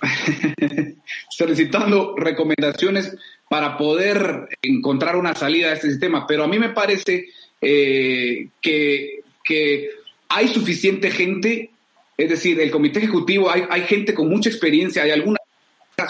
[1.28, 3.14] solicitando recomendaciones
[3.50, 6.26] para poder encontrar una salida a este sistema.
[6.26, 7.26] Pero a mí me parece
[7.60, 9.90] eh, que, que
[10.30, 11.70] hay suficiente gente,
[12.16, 15.43] es decir, el comité ejecutivo, hay, hay gente con mucha experiencia, hay algunas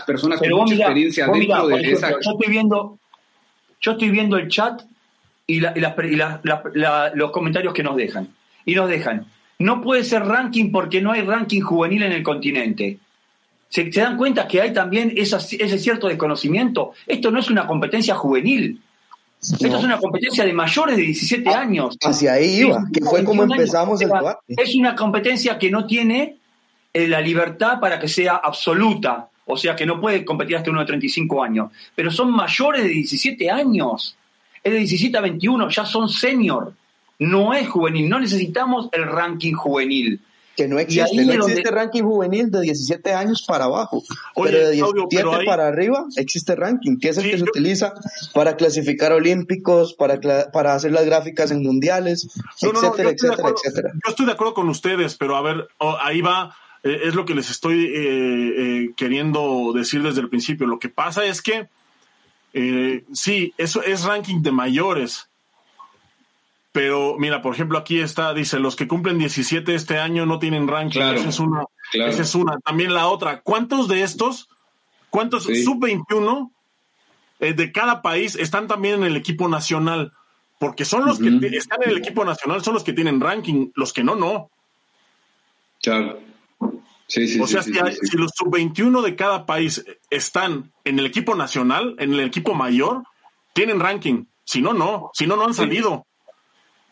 [0.04, 2.10] personas Pero con mucha experiencia dentro mirá, de por ejemplo, esa...
[2.20, 2.98] Yo estoy viendo,
[3.80, 4.82] yo estoy viendo el chat
[5.46, 8.28] y, la- y las pre- y la- la- la- los comentarios que nos dejan.
[8.64, 9.26] Y nos dejan.
[9.58, 12.98] No puede ser ranking porque no hay ranking juvenil en el continente.
[13.68, 16.92] ¿Se, se dan cuenta que hay también esa- ese cierto desconocimiento?
[17.06, 18.80] Esto no es una competencia juvenil.
[19.40, 21.98] Esto es una competencia de mayores de 17 Ah, años.
[22.02, 23.58] Hacia ahí iba, Es que fue como 21 años.
[23.58, 24.40] empezamos el debate.
[24.48, 26.38] Es una competencia que no tiene
[26.94, 29.28] eh, la libertad para que sea absoluta.
[29.46, 31.70] O sea, que no puede competir hasta uno de 35 años.
[31.94, 34.16] Pero son mayores de 17 años.
[34.62, 36.72] Es de 17 a 21, ya son senior.
[37.18, 38.08] No es juvenil.
[38.08, 40.20] No necesitamos el ranking juvenil.
[40.56, 44.04] Que no existe, no donde- existe ranking juvenil de 17 años para abajo.
[44.36, 47.30] Oye, pero de Claudio, 17 pero ahí- para arriba existe ranking, que es el Sí,
[47.32, 47.92] que se yo- utiliza
[48.32, 52.28] para clasificar olímpicos, para, cla- para hacer las gráficas en mundiales,
[52.62, 53.92] No, no, no, etcétera, etcétera, acuerdo- etcétera.
[53.94, 56.54] Yo estoy de acuerdo con ustedes, pero a ver, oh, ahí va,
[56.84, 60.66] eh, es lo que les estoy eh, eh, queriendo decir desde el principio.
[60.66, 61.68] Lo que pasa es que,
[62.52, 65.28] eh, sí, eso es ranking de mayores.
[66.72, 70.68] Pero mira, por ejemplo, aquí está, dice, los que cumplen 17 este año no tienen
[70.68, 71.00] ranking.
[71.00, 72.10] Claro, esa, es una, claro.
[72.10, 72.58] esa es una.
[72.58, 74.48] También la otra, ¿cuántos de estos,
[75.08, 75.62] cuántos Sí.
[75.64, 76.50] sub-21
[77.40, 80.12] eh, de cada país están también en el equipo nacional?
[80.58, 83.92] Porque son los que están en el equipo nacional, son los que tienen ranking, los
[83.92, 84.50] que no, no.
[85.80, 86.18] Claro.
[87.06, 90.98] Sí, sí, o sea, sí, si, hay- si los sub-21 de cada país están en
[90.98, 93.02] el equipo nacional, en el equipo mayor,
[93.52, 94.24] tienen ranking.
[94.44, 95.10] Si no, no.
[95.14, 96.06] Si no, no han salido.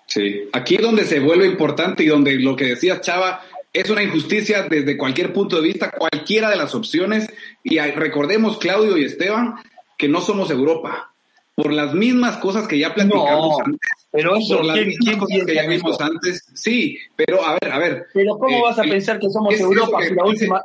[0.07, 3.41] Sí, aquí es donde se vuelve importante y donde lo que decías, Chava,
[3.73, 7.33] es una injusticia desde cualquier punto de vista, cualquiera de las opciones.
[7.65, 9.55] Y recordemos, Claudio y Esteban,
[9.97, 11.12] que no somos Europa.
[11.55, 13.81] Por las mismas cosas que ya platicamos No, antes.
[14.11, 16.05] pero eso, Por las ¿quién, mismas quién cosas que piensa ya vimos eso?
[16.05, 16.45] antes.
[16.55, 18.07] Sí, pero a ver, a ver.
[18.15, 20.63] Pero ¿cómo eh, vas a el- pensar que somos Europa que si la última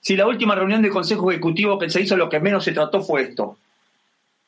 [0.00, 3.02] si la última reunión del Consejo Ejecutivo que se hizo lo que menos se trató
[3.02, 3.58] fue esto?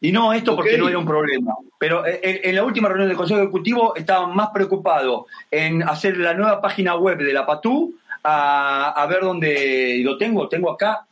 [0.01, 1.55] Y no esto porque no era un problema.
[1.79, 6.17] Pero eh, en, en la última reunión del Consejo Ejecutivo estaban más preocupados en hacer
[6.19, 10.49] la nueva página web de la PATU a, a ver dónde lo tengo.
[10.49, 11.05] Tengo acá.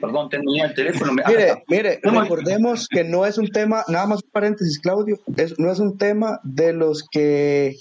[0.00, 1.12] Perdón, tengo ya el teléfono.
[1.12, 5.58] me- Mire, mire, recordemos que no es un tema, nada más un paréntesis, Claudio, es,
[5.58, 7.76] no es un tema de los que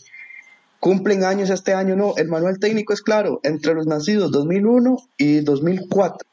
[0.79, 2.13] cumplen años este año, no.
[2.17, 6.27] El manual técnico es claro, entre los nacidos 2001 y 2004.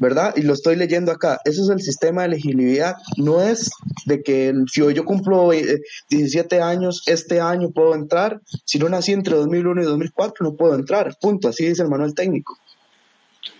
[0.00, 0.32] ¿Verdad?
[0.36, 1.40] Y lo estoy leyendo acá.
[1.44, 2.94] Ese es el sistema de elegibilidad.
[3.16, 3.68] No es
[4.06, 8.40] de que si yo cumplo eh, 17 años, este año puedo entrar.
[8.64, 11.16] Si no nací entre 2001 y 2004, no puedo entrar.
[11.20, 11.48] Punto.
[11.48, 12.56] Así dice el manual técnico.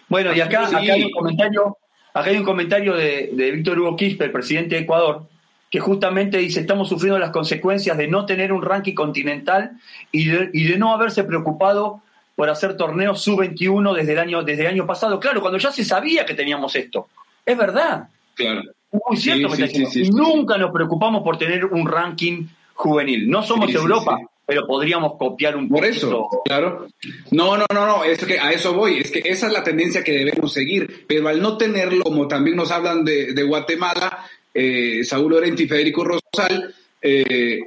[0.09, 1.77] Bueno, y acá, acá hay un comentario,
[2.15, 5.29] acá hay un comentario de, de Víctor Hugo Quispe, el presidente de Ecuador,
[5.71, 9.73] que justamente dice estamos sufriendo las consecuencias de no tener un ranking continental
[10.11, 12.01] y de, y de no haberse preocupado
[12.37, 15.19] por hacer torneos sub-21 desde el año desde el año pasado.
[15.21, 17.09] Claro, cuando ya se sabía que teníamos esto.
[17.45, 18.09] Es verdad.
[18.35, 18.63] Claro.
[18.93, 20.11] Es muy cierto Sí, que sí, sí.
[20.11, 23.29] Nunca nos preocupamos por tener un ranking juvenil.
[23.29, 24.19] No somos Europa.
[24.49, 26.07] Pero podríamos copiar un Por poquito.
[26.07, 26.89] eso, claro.
[27.33, 30.03] No, no, no, no, es que a eso voy, es que esa es la tendencia
[30.03, 35.05] que debemos seguir, pero al no tenerlo, como también nos hablan de, de Guatemala, eh,
[35.05, 37.61] Saúl Lorente y Federico Rosal, eh,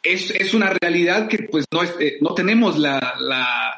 [0.00, 3.74] es, es una realidad que pues no, es, eh, no tenemos la, la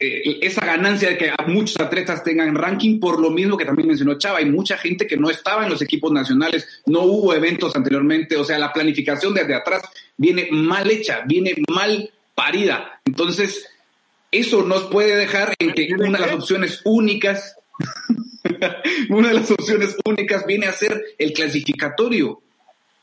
[0.00, 4.18] eh, esa ganancia de que muchos atletas tengan ranking, por lo mismo que también mencionó
[4.18, 8.36] Chava, hay mucha gente que no estaba en los equipos nacionales, no hubo eventos anteriormente,
[8.36, 9.82] o sea, la planificación desde atrás
[10.18, 13.00] viene mal hecha, viene mal parida.
[13.06, 13.66] Entonces,
[14.30, 17.56] eso nos puede dejar en que una de las opciones únicas,
[19.08, 22.42] una de las opciones únicas viene a ser el clasificatorio.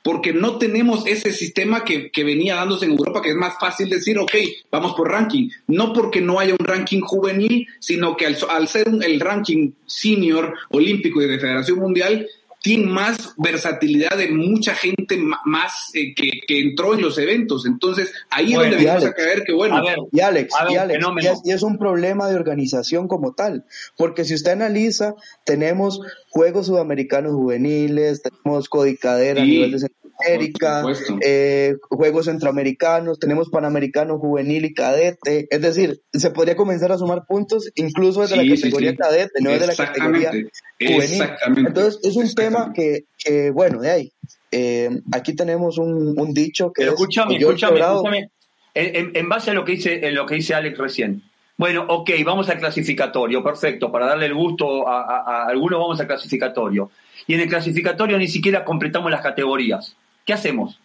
[0.03, 3.89] porque no tenemos ese sistema que, que, venía dándose en Europa, que es más fácil
[3.89, 4.35] decir, ok,
[4.69, 5.49] vamos por ranking.
[5.65, 9.71] No porque no haya un ranking juvenil, sino que al, al ser un, el ranking
[9.87, 12.27] senior olímpico y de Federación Mundial,
[12.65, 17.67] tiene más versatilidad de mucha gente más eh, que, que, entró en los eventos.
[17.67, 19.83] Entonces, ahí es donde vamos a caer que, bueno.
[20.11, 23.65] y Alex, y, Alex y, es, y, es, un problema de organización como tal.
[23.95, 26.01] Porque si usted analiza, tenemos
[26.35, 29.41] Juegos Sudamericanos Juveniles, tenemos Codicadera sí.
[29.41, 29.87] a nivel de
[30.19, 30.83] América,
[31.21, 35.47] eh, Juegos Centroamericanos, tenemos Panamericano Juvenil y Cadete.
[35.49, 39.41] Es decir, se podría comenzar a sumar puntos incluso desde sí, la categoría sí, cadete,
[39.41, 40.31] no desde la categoría
[40.77, 41.23] juvenil.
[41.55, 44.11] Entonces, es un tema que, que, bueno, de ahí.
[44.51, 46.81] Eh, aquí tenemos un, un dicho que.
[46.81, 48.29] Pero escúchame, escúchame, escúchame.
[48.73, 51.23] En, en, base a lo que dice, en lo que dice Alex recién.
[51.57, 53.91] Bueno, ok, vamos al clasificatorio, perfecto.
[53.91, 56.91] Para darle el gusto a, a, a algunos, vamos al clasificatorio.
[57.27, 59.95] Y en el clasificatorio ni siquiera completamos las categorías.
[60.25, 60.79] ¿Qué hacemos?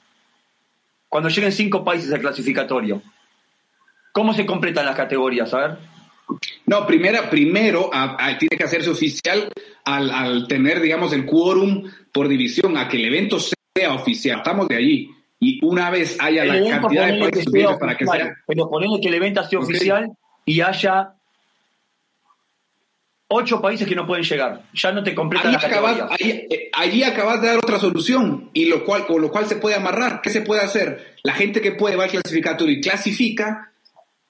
[1.08, 3.02] Cuando lleguen cinco países al clasificatorio,
[4.12, 5.52] ¿cómo se completan las categorías?
[5.54, 5.78] A ver.
[6.66, 9.50] No, primera, primero a, a, tiene que hacerse oficial
[9.84, 14.38] al, al, tener, digamos, el quórum por división, a que el evento sea oficial.
[14.38, 15.10] Estamos de allí.
[15.40, 18.36] Y una vez haya el la cantidad de países que para que sea.
[18.46, 19.74] Pero ponemos que el evento sea okay.
[19.74, 20.10] oficial
[20.50, 21.14] y haya
[23.28, 24.64] ocho países que no pueden llegar.
[24.74, 28.64] Ya no te completan las acabas, ahí, eh, allí acabas de dar otra solución y
[28.64, 30.20] lo cual, con lo cual se puede amarrar.
[30.20, 31.14] ¿Qué se puede hacer?
[31.22, 33.70] La gente que puede va al clasificatorio y clasifica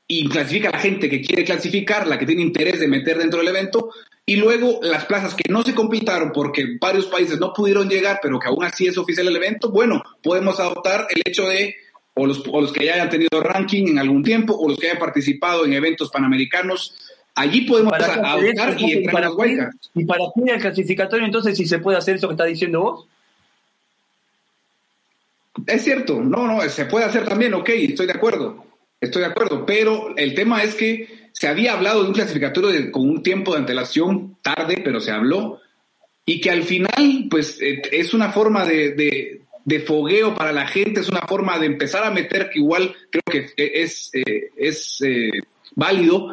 [0.07, 3.39] y clasifica a la gente que quiere clasificar, la que tiene interés de meter dentro
[3.39, 3.91] del evento,
[4.27, 8.39] y luego las plazas que no se completaron porque varios países no pudieron llegar, pero
[8.39, 11.77] que aún así es oficial el evento, bueno, podemos adoptar el hecho de,
[12.15, 14.89] o los, o los que ya hayan tenido ranking en algún tiempo, o los que
[14.89, 16.95] hayan participado en eventos panamericanos,
[17.35, 18.41] allí podemos adoptar
[18.79, 19.75] y entrar en las huelgas.
[19.95, 23.07] ¿Y para qué el clasificatorio entonces si se puede hacer eso que está diciendo vos?
[25.67, 28.65] Es cierto, no, no, se puede hacer también, ok, estoy de acuerdo.
[29.01, 32.91] Estoy de acuerdo, pero el tema es que se había hablado de un clasificatorio de,
[32.91, 35.61] con un tiempo de antelación tarde, pero se habló,
[36.27, 40.67] y que al final, pues, eh, es una forma de, de, de, fogueo para la
[40.67, 45.01] gente, es una forma de empezar a meter que igual creo que es, eh, es
[45.03, 45.31] eh,
[45.75, 46.31] válido,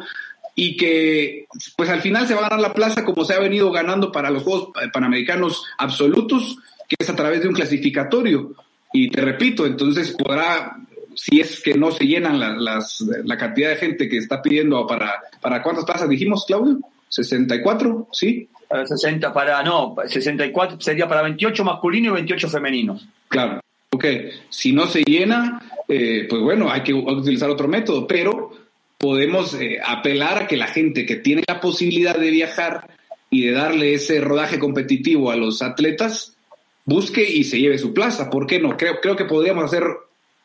[0.54, 3.70] y que, pues, al final se va a ganar la plaza como se ha venido
[3.70, 8.54] ganando para los Juegos Panamericanos absolutos, que es a través de un clasificatorio.
[8.92, 10.76] Y te repito, entonces podrá
[11.14, 14.84] si es que no se llenan la, las, la cantidad de gente que está pidiendo
[14.84, 16.80] para, para cuántas plazas dijimos, Claudio?
[17.08, 18.48] 64, ¿sí?
[18.68, 23.08] Para 60, para, no, 64 sería para 28 masculinos y 28 femeninos.
[23.28, 24.04] Claro, ok.
[24.50, 28.50] Si no se llena, eh, pues bueno, hay que utilizar otro método, pero
[28.98, 32.88] podemos eh, apelar a que la gente que tiene la posibilidad de viajar
[33.30, 36.36] y de darle ese rodaje competitivo a los atletas,
[36.84, 38.28] busque y se lleve su plaza.
[38.28, 38.76] ¿Por qué no?
[38.76, 39.84] Creo, creo que podríamos hacer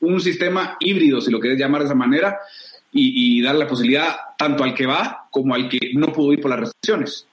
[0.02, 2.40] un sistema híbrido, si lo quieres llamar de esa manera,
[2.94, 6.42] y, y dar la posibilidad tanto al que va como al que no pudo ir
[6.42, 7.28] por las restricciones.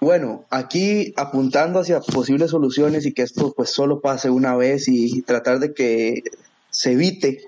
[0.00, 5.22] Bueno, aquí apuntando hacia posibles soluciones y que esto pues solo pase una vez y
[5.22, 6.24] tratar de que
[6.70, 7.40] se evite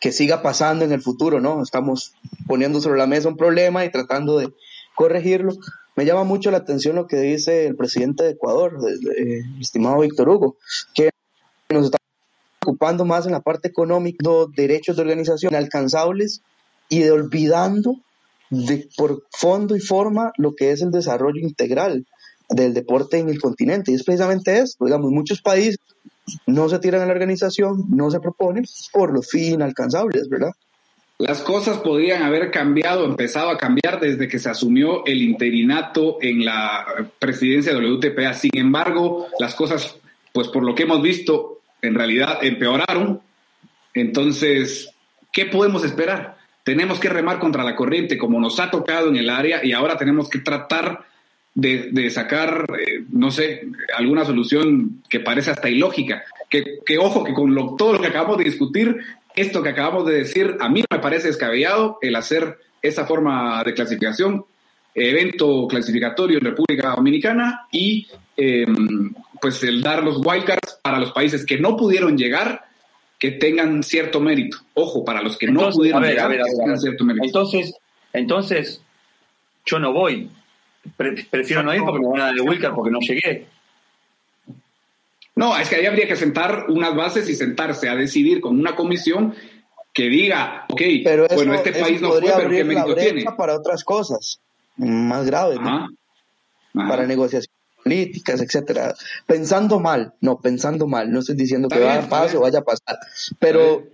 [0.00, 1.62] que siga pasando en el futuro, ¿no?
[1.62, 2.14] Estamos
[2.46, 4.52] poniendo sobre la mesa un problema y tratando de
[4.94, 5.52] corregirlo.
[5.94, 10.30] Me llama mucho la atención lo que dice el presidente de Ecuador, el, estimado Víctor
[10.30, 10.56] Hugo,
[10.94, 11.10] que
[11.68, 11.98] nos está
[12.64, 14.24] ocupando más en la parte económica,
[14.56, 16.42] derechos de organización alcanzables
[16.90, 17.96] y de olvidando
[18.50, 22.04] de, por fondo y forma lo que es el desarrollo integral
[22.50, 23.92] del deporte en el continente.
[23.92, 25.78] Y es precisamente esto, digamos, muchos países
[26.46, 30.52] no se tiran a la organización, no se proponen por los fines inalcanzables, ¿verdad?
[31.18, 36.44] Las cosas podrían haber cambiado, empezado a cambiar desde que se asumió el interinato en
[36.44, 36.86] la
[37.18, 38.32] presidencia de WTPA.
[38.32, 39.96] Sin embargo, las cosas,
[40.32, 43.20] pues por lo que hemos visto, en realidad empeoraron.
[43.92, 44.94] Entonces,
[45.30, 46.39] ¿qué podemos esperar?
[46.64, 49.96] Tenemos que remar contra la corriente como nos ha tocado en el área y ahora
[49.96, 51.04] tenemos que tratar
[51.54, 56.22] de, sacar, eh, no sé, alguna solución que parece hasta ilógica.
[56.48, 58.98] Que, que ojo, que con todo lo que acabamos de discutir,
[59.34, 63.74] esto que acabamos de decir, a mí me parece descabellado el hacer esa forma de
[63.74, 64.44] clasificación,
[64.94, 68.66] evento clasificatorio en República Dominicana y eh,
[69.40, 72.64] pues el dar los wildcards para los países que no pudieron llegar,
[73.20, 74.56] que tengan cierto mérito.
[74.74, 77.26] Ojo, para los que entonces, no pudieron ver, llegar, ver, que tengan cierto mérito.
[77.26, 77.74] Entonces,
[78.14, 78.82] entonces,
[79.66, 80.28] yo no voy.
[80.96, 83.46] Prefiero no ir porque me van a dar el wildcard porque no llegué.
[85.36, 88.74] No, es que ahí habría que sentar unas bases y sentarse a decidir con una
[88.74, 89.34] comisión
[89.92, 93.24] que diga, ok, pero eso, bueno, este país no fue, pero ¿qué mérito tiene?
[93.36, 94.40] Para otras cosas
[94.76, 95.68] más graves, ¿no?
[95.68, 95.88] Ajá.
[96.72, 97.52] Para negociación
[97.90, 98.94] políticas, etcétera.
[99.26, 102.64] Pensando mal, no, pensando mal, no estoy diciendo que vaya a pasar o vaya a
[102.64, 102.98] pasar,
[103.38, 103.84] pero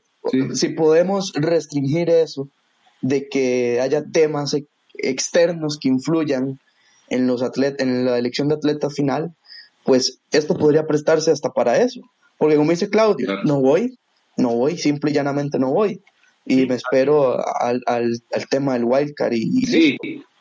[0.54, 2.48] si podemos restringir eso
[3.00, 4.56] de que haya temas
[4.94, 6.58] externos que influyan
[7.08, 9.34] en los atletas, en la elección de atleta final,
[9.84, 12.00] pues esto podría prestarse hasta para eso.
[12.38, 13.98] Porque como dice Claudio, no voy,
[14.36, 16.02] no voy, simple y llanamente no voy.
[16.44, 18.20] Y me espero al, al,
[18.50, 19.32] tema del wildcard.
[19.32, 19.96] Y, sí,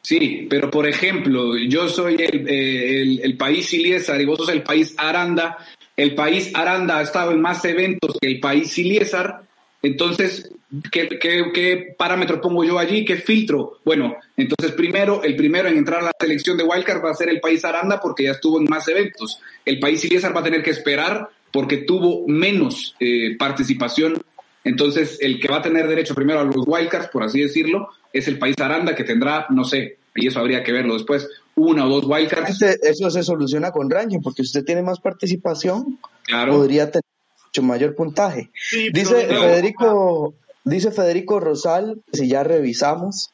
[0.06, 4.64] sí, pero por ejemplo, yo soy el, el, el país Iliesar y vos sos el
[4.64, 5.58] país Aranda.
[5.95, 9.41] El país Aranda ha estado en más eventos que el país Iliesar.
[9.82, 10.51] Entonces,
[10.91, 13.06] ¿qué, qué, qué parámetro pongo yo allí?
[13.06, 13.80] ¿Qué filtro?
[13.86, 17.30] Bueno, entonces primero, el primero en entrar a la selección de Wildcard va a ser
[17.30, 19.39] el país Aranda porque ya estuvo en más eventos.
[19.64, 24.22] El país Iliesar va a tener que esperar porque tuvo menos eh, participación.
[24.66, 28.28] Entonces, el que va a tener derecho primero a los wildcards, por así decirlo, es
[28.28, 31.89] el país Aranda, que tendrá, no sé, y eso habría que verlo después, una o
[31.89, 32.61] dos wildcards.
[32.61, 35.99] eso se soluciona con ranking, porque si usted tiene más participación,
[36.47, 37.03] podría tener
[37.45, 38.49] mucho mayor puntaje.
[38.91, 43.30] dice Federico, dice Federico Rosal, si ya revisamos,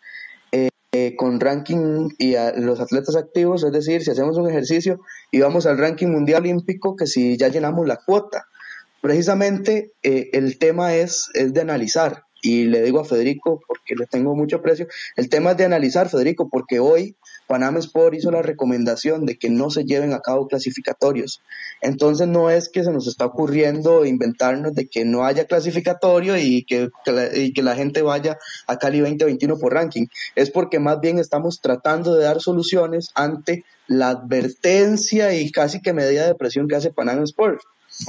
[0.94, 5.00] eh, con ranking y a los atletas activos, es decir, si hacemos un ejercicio
[5.32, 8.48] y vamos al ranking mundial olímpico, que si ya llenamos la cuota.
[9.02, 14.06] Precisamente eh, el tema es, es de analizar, y le digo a Federico, porque le
[14.08, 17.16] tengo mucho aprecio, el tema es de analizar, Federico, porque hoy
[17.48, 21.42] Panam Sport hizo la recomendación de que no se lleven a cabo clasificatorios.
[21.82, 26.64] Entonces no es que se nos está ocurriendo inventarnos de que no haya clasificatorio y
[26.64, 26.90] que,
[27.36, 28.38] y que la gente vaya
[28.68, 30.06] a Cali 2021 por ranking.
[30.36, 35.92] Es porque más bien estamos tratando de dar soluciones ante la advertencia y casi que
[35.92, 37.62] medida de presión que hace Panam Sport.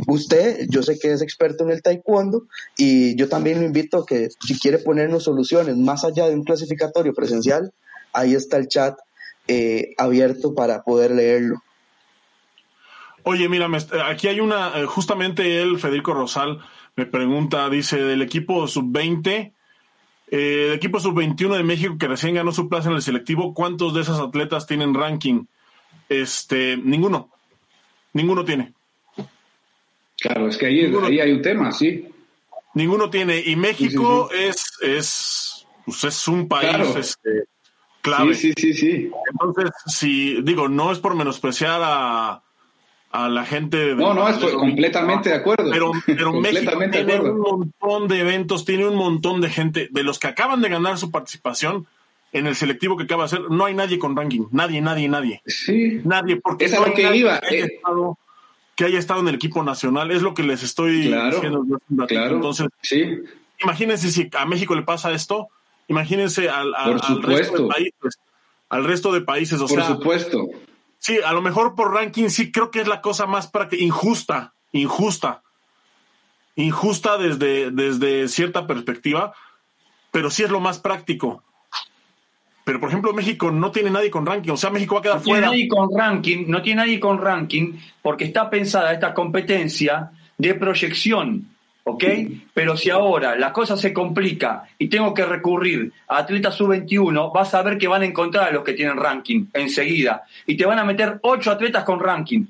[0.07, 4.07] Usted, yo sé que es experto en el taekwondo y yo también lo invito a
[4.07, 7.72] que si quiere ponernos soluciones más allá de un clasificatorio presencial,
[8.12, 8.97] ahí está el chat
[9.49, 11.62] eh, abierto para poder leerlo.
[13.24, 13.68] Oye, mira,
[14.07, 16.59] aquí hay una, eh, justamente él, Federico Rosal,
[16.97, 19.53] me pregunta, dice, del equipo sub-20,
[20.30, 23.95] eh, el equipo sub-21 de México que recién ganó su plaza en el selectivo, ¿cuántos
[23.95, 25.45] de esos atletas tienen ranking?
[26.09, 27.30] Este, ninguno,
[28.12, 28.74] ninguno tiene.
[30.23, 32.09] Claro, es que ahí, ahí hay un tema, sí.
[32.75, 37.45] Ninguno tiene, y México es, es, pues es un país, este,
[38.01, 38.35] clave.
[38.35, 39.11] Sí, sí, sí, sí.
[39.33, 42.43] Entonces, si digo, no es por menospreciar a,
[43.11, 43.77] a la gente.
[43.77, 45.70] De, no, no, estoy completamente de acuerdo.
[45.73, 50.20] Pero, pero México tiene un montón de eventos, tiene un montón de gente, de los
[50.20, 51.89] que acaban de ganar su participación
[52.33, 55.43] en el selectivo que acaba de hacer, no hay nadie con ranking, nadie, nadie, nadie.
[55.45, 56.01] Sí.
[56.05, 57.41] Nadie, porque es lo que iba.
[57.41, 57.81] Que haya, eh.
[58.83, 61.64] Que haya, estado, en el equipo nacional, es lo que les estoy diciendo.
[62.09, 63.05] Claro, Entonces, sí.
[63.62, 65.49] imagínense si a México le pasa esto,
[65.89, 68.18] Imagínense al, al, resto de países.
[68.68, 70.49] Al resto de países, o por supuesto.
[70.99, 74.55] Sí, a lo mejor por ranking sí creo que es la cosa más práctica, injusta,
[74.72, 75.43] injusta.
[76.55, 79.35] Injusta desde, desde cierta perspectiva,
[80.11, 81.43] pero sí es lo más práctico.
[82.65, 85.17] Pero, por ejemplo, México no tiene nadie con ranking, o sea, México va a quedar
[85.17, 85.49] no fuera.
[85.49, 90.55] Tiene nadie con ranking, no tiene nadie con ranking porque está pensada esta competencia de
[90.55, 91.53] proyección.
[91.85, 92.05] ¿ok?
[92.55, 97.55] Pero si ahora la cosa se complica y tengo que recurrir a atletas sub-21, vas
[97.55, 100.79] a ver que van a encontrar a los que tienen ranking enseguida y te van
[100.79, 102.45] a meter ocho atletas con ranking.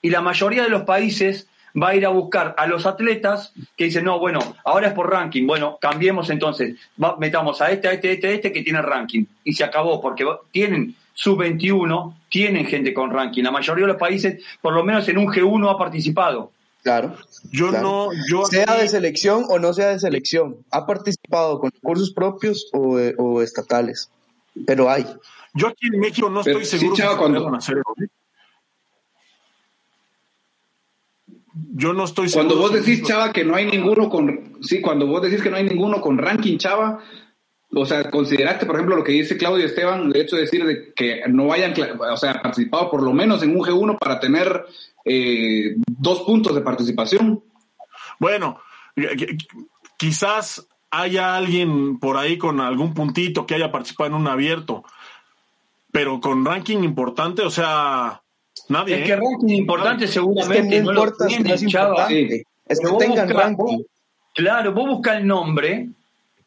[0.00, 1.48] Y la mayoría de los países
[1.80, 5.10] va a ir a buscar a los atletas que dicen, no, bueno, ahora es por
[5.10, 6.76] ranking, bueno, cambiemos entonces,
[7.18, 9.24] metamos a este, a este, a este, a este que tiene ranking.
[9.44, 13.42] Y se acabó, porque tienen sub-21, tienen gente con ranking.
[13.42, 16.52] La mayoría de los países, por lo menos en un G1, ha participado.
[16.82, 17.16] Claro.
[17.50, 22.12] Yo no, yo sea de selección o no sea de selección, ha participado con cursos
[22.12, 24.10] propios o, estatales,
[24.66, 25.04] pero hay.
[25.54, 27.78] Yo aquí en México no estoy seguro sí, cuando, hacer
[31.74, 32.48] Yo no estoy seguro.
[32.48, 35.56] Cuando vos decís, Chava, que no hay ninguno con, sí, cuando vos decís que no
[35.56, 37.00] hay ninguno con ranking, Chava,
[37.74, 40.92] o sea, consideraste, por ejemplo, lo que dice Claudio Esteban, de hecho de decir de
[40.94, 44.64] que no hayan, o sea, participado por lo menos en un G1 para tener
[45.04, 47.42] eh, dos puntos de participación.
[48.18, 48.60] Bueno,
[49.98, 54.84] quizás haya alguien por ahí con algún puntito que haya participado en un abierto,
[55.92, 58.22] pero con ranking importante, o sea,
[58.68, 59.00] nadie.
[59.00, 59.16] Es que ¿eh?
[59.16, 63.82] ranking importante seguramente no, importa lo tiene, es Es que tengan ranking.
[64.34, 65.88] Claro, vos busca el nombre,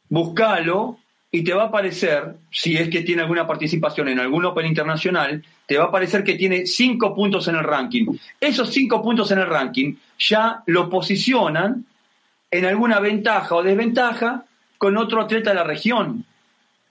[0.09, 0.97] buscalo
[1.31, 5.43] y te va a aparecer, si es que tiene alguna participación en algún Open internacional,
[5.65, 8.05] te va a aparecer que tiene cinco puntos en el ranking.
[8.39, 11.85] Esos cinco puntos en el ranking ya lo posicionan
[12.51, 14.43] en alguna ventaja o desventaja
[14.77, 16.25] con otro atleta de la región.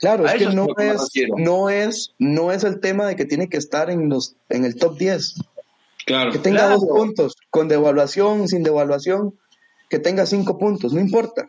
[0.01, 3.59] Claro, es que no es, no es, no es el tema de que tiene que
[3.59, 5.34] estar en los en el top 10.
[6.07, 6.32] Claro.
[6.32, 6.80] Que tenga Claro.
[6.80, 9.34] dos puntos, con devaluación, sin devaluación,
[9.90, 11.46] que tenga cinco puntos, no importa.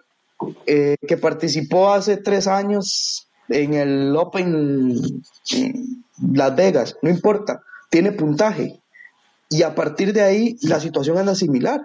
[0.65, 8.11] Eh, que participó hace tres años en el Open mm, Las Vegas, no importa, tiene
[8.11, 8.79] puntaje.
[9.49, 11.81] Y a partir de ahí la situación anda similar.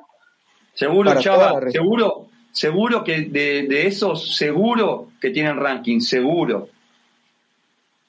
[0.74, 6.68] Seguro, Chava, seguro, seguro que de, de esos, seguro que tienen ranking, seguro.
[6.68, 6.72] Te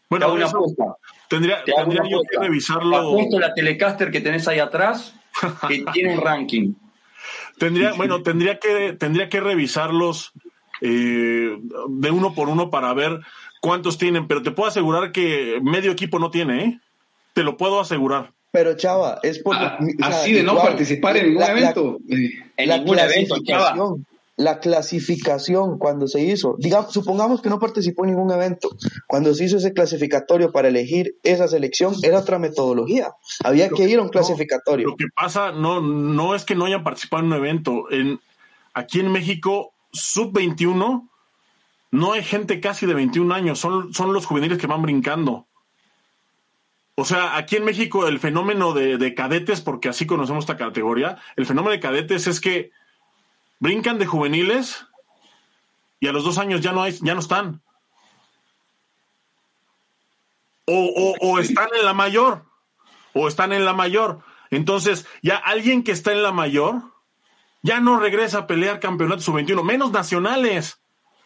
[0.10, 0.84] Bueno, hago una eso apuesta.
[1.28, 2.40] tendría, Te hago tendría una yo apuesta.
[2.40, 2.98] que revisarlo.
[2.98, 5.14] Apuesto la Telecaster que tenés ahí atrás,
[5.68, 6.74] que tienen ranking.
[7.60, 10.32] Tendría, bueno, tendría que, tendría que revisarlos
[10.80, 11.58] eh,
[11.90, 13.20] de uno por uno para ver
[13.60, 16.80] cuántos tienen, pero te puedo asegurar que medio equipo no tiene, ¿eh?
[17.34, 18.32] Te lo puedo asegurar.
[18.52, 19.58] Pero Chava, es por...
[19.58, 21.98] Ah, o sea, así de no igual, participar en ningún evento.
[22.56, 23.76] En la ningún evento, Chava.
[24.38, 28.70] La clasificación cuando se hizo, digamos, supongamos que no participó en ningún evento,
[29.08, 33.12] cuando se hizo ese clasificatorio para elegir esa selección, era otra metodología,
[33.44, 34.90] había que ir a un clasificatorio.
[34.90, 37.92] Lo que pasa no, no es que no hayan participado en un evento.
[37.92, 38.20] En,
[38.76, 41.10] aquí en México, sub-21,
[41.90, 45.48] no hay gente casi de 21 años, son, son los juveniles que van brincando.
[46.94, 51.18] O sea, aquí en México el fenómeno de, de cadetes, porque así conocemos esta categoría,
[51.36, 52.72] el fenómeno de cadetes es que
[53.60, 54.86] brincan de juveniles
[56.00, 57.62] y a los dos años ya no, hay, ya no están.
[60.66, 60.74] O,
[61.22, 62.44] o, o están en la mayor,
[63.14, 64.20] o están en la mayor.
[64.52, 66.82] Entonces, ya alguien que está en la mayor
[67.64, 70.80] ya no regresa a pelear campeonatos sub-21, menos nacionales,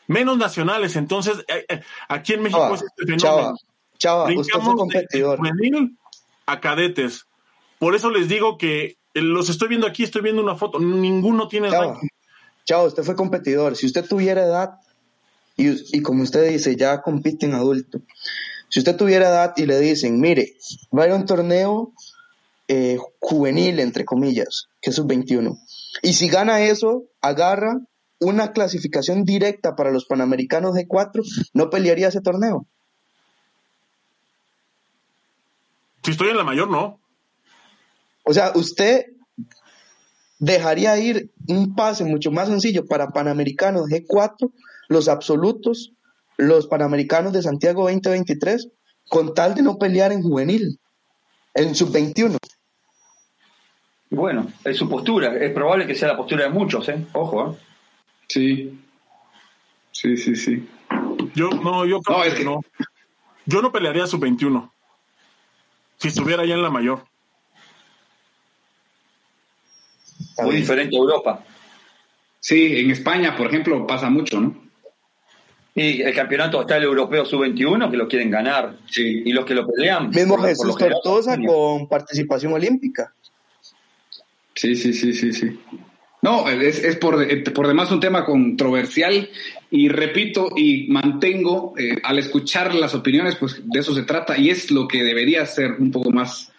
[0.07, 0.95] menos nacionales.
[0.95, 3.55] Entonces, eh, eh, aquí en México Chava, es este fenómeno.
[3.97, 5.39] Chava, Chava, usted fue de- competidor.
[5.41, 5.97] de juvenil
[6.45, 7.27] a cadetes.
[7.79, 11.47] Por eso les digo que eh, los estoy viendo aquí, estoy viendo una foto, ninguno
[11.47, 12.07] tiene ranking.
[12.72, 13.76] Chava, usted fue competidor.
[13.76, 14.80] Si usted tuviera edad,
[15.57, 17.99] y, y como usted dice, ya compite en adulto.
[18.69, 20.53] Si usted tuviera edad y le dicen, mire,
[20.97, 21.91] va a ir a un torneo
[22.69, 25.59] eh, juvenil, entre comillas, que es sub-21.
[26.01, 27.82] Y si gana eso, agarra
[28.22, 32.65] una clasificación directa para los Panamericanos G4, no pelearía ese torneo.
[36.03, 37.01] Si estoy en la mayor, no.
[38.24, 39.07] O sea, usted
[40.41, 44.51] dejaría ir un pase mucho más sencillo para Panamericanos G4,
[44.89, 45.93] los absolutos,
[46.35, 48.69] los Panamericanos de Santiago 2023,
[49.07, 50.79] con tal de no pelear en juvenil,
[51.53, 52.37] en sub-21.
[54.09, 55.35] Bueno, es su postura.
[55.37, 57.05] Es probable que sea la postura de muchos, ¿eh?
[57.13, 57.57] Ojo, ¿eh?
[58.27, 58.77] sí.
[59.93, 60.67] Sí, sí, sí.
[61.35, 62.61] Yo no, yo creo No, que, es que- no.
[63.45, 64.71] Yo no pelearía sub-21.
[65.97, 67.03] Si estuviera ya en la mayor.
[70.41, 70.63] Está Muy bien.
[70.63, 71.43] diferente a Europa.
[72.39, 74.55] Sí, en España, por ejemplo, pasa mucho, ¿no?
[75.75, 78.75] Y el campeonato está el europeo sub-21, que lo quieren ganar.
[78.89, 79.21] Sí.
[79.25, 80.09] Y los que lo pelean.
[80.09, 83.13] Mismo por- por Jesús general, Tortosa con participación olímpica.
[84.55, 85.59] Sí, sí, sí, sí, sí.
[86.23, 89.29] No, es, es por, eh, por demás un tema controversial
[89.71, 94.49] y repito y mantengo eh, al escuchar las opiniones, pues de eso se trata y
[94.49, 96.51] es lo que debería ser un poco más,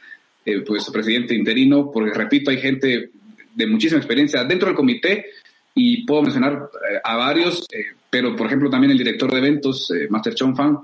[0.44, 3.10] eh, pues, presidente interino, porque repito, hay gente
[3.55, 5.26] de muchísima experiencia dentro del comité
[5.74, 9.90] y puedo mencionar eh, a varios, eh, pero por ejemplo también el director de eventos,
[9.90, 10.78] eh, Master Chong Fan,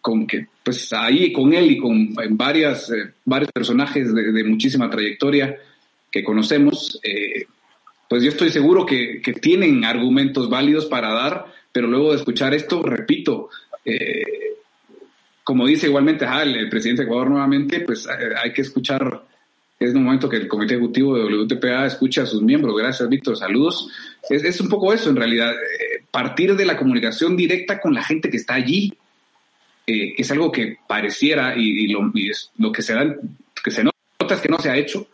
[0.00, 2.92] con que pues ahí con él y con varias
[3.24, 5.56] varios personajes de, muchísima trayectoria
[6.10, 7.00] que conocemos
[8.08, 12.52] pues yo estoy seguro que, que tienen argumentos válidos para dar pero luego de escuchar
[12.52, 13.48] esto repito
[15.42, 19.22] como dice igualmente ajá, el, presidente de Ecuador nuevamente pues hay que escuchar
[19.78, 22.76] es un momento que el comité ejecutivo de WTPA escuche a sus miembros.
[22.76, 23.36] Gracias Víctor.
[23.36, 23.88] Saludos.
[24.28, 25.52] Es, un poco eso en realidad.
[25.52, 28.94] Eh, partir de la comunicación directa con la gente que está allí
[29.86, 32.10] eh, es algo que pareciera y, lo,
[32.72, 33.14] que se da,
[33.62, 35.06] que se nota es que no se ha hecho,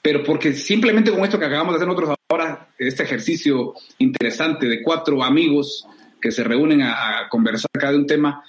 [0.00, 4.82] pero porque simplemente con esto que acabamos de hacer nosotros ahora, este ejercicio interesante de
[4.82, 5.86] cuatro amigos
[6.20, 8.42] que se reúnen a, a conversar cada de un tema,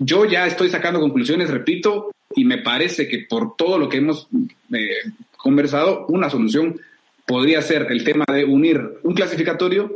[0.00, 4.26] yo ya estoy sacando conclusiones, repito, y me parece que por todo lo que hemos
[4.72, 4.88] eh,
[5.36, 6.80] conversado, una solución
[7.26, 9.92] podría ser el tema de unir un clasificatorio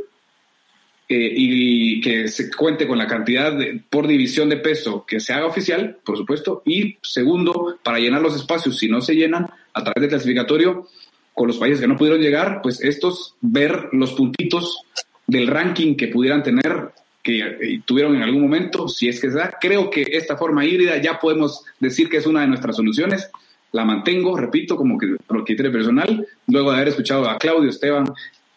[1.09, 5.33] eh, y que se cuente con la cantidad de- por división de peso que se
[5.33, 9.83] haga oficial, por supuesto, y segundo, para llenar los espacios, si no se llenan, a
[9.83, 10.87] través del clasificatorio,
[11.33, 14.79] con los países que no pudieron llegar, pues estos ver los puntitos
[15.27, 16.91] del ranking que pudieran tener,
[17.25, 19.57] que eh, tuvieron en algún momento, si es que se da.
[19.59, 23.31] Creo que esta forma híbrida ya podemos decir que es una de nuestras soluciones.
[23.71, 28.05] La mantengo, repito, como que por criterio personal, luego de haber escuchado a Claudio, Esteban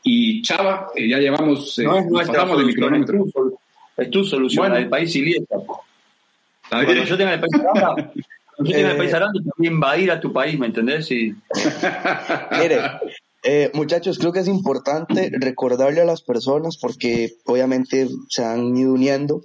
[0.02, 3.58] y Chava, eh, ya llevamos, eh, No es nos pasamos del solución, es tu,
[3.96, 4.74] es tu solución, Bueno.
[4.74, 5.56] del país Ilieta.
[6.68, 8.12] Cuando yo tenga el país ahora,
[8.58, 11.10] Nosotros en el país aranda también va a ir a tu país, ¿me entendés?
[11.10, 11.34] Y...
[12.60, 12.82] Mire,
[13.44, 18.92] eh, muchachos, creo que es importante recordarle a las personas, porque obviamente se han ido
[18.92, 19.42] uniendo,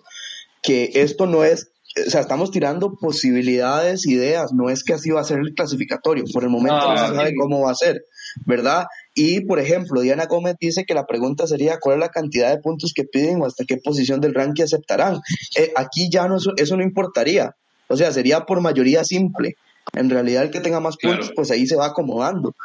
[0.62, 1.70] que esto no es,
[2.08, 6.24] o sea, estamos tirando posibilidades, ideas, no es que así va a ser el clasificatorio,
[6.34, 8.04] por el momento no, se sabe cómo va a ser,
[8.48, 8.86] ¿verdad?
[9.14, 12.62] Y, por ejemplo, Diana Gómez dice que la pregunta sería cuál es la cantidad de
[12.62, 15.20] puntos que piden o hasta qué posición del ranking aceptarán.
[15.56, 17.56] Eh, aquí ya no, eso no importaría,
[17.90, 19.56] o sea, sería por mayoría simple.
[19.92, 22.56] En realidad el que tenga más puntos, pues ahí se va acomodando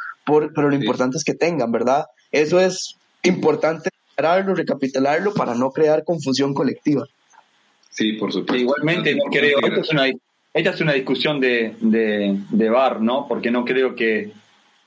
[0.55, 2.05] pero lo importante es que tengan, ¿verdad?
[2.31, 7.05] Eso es importante recapitularlo para no crear confusión colectiva.
[7.89, 8.55] Sí, por supuesto.
[8.55, 10.07] Igualmente, no creo, esta es una,
[10.53, 13.27] esta es una discusión de, de, bar, ¿no?
[13.27, 14.31] Porque no creo que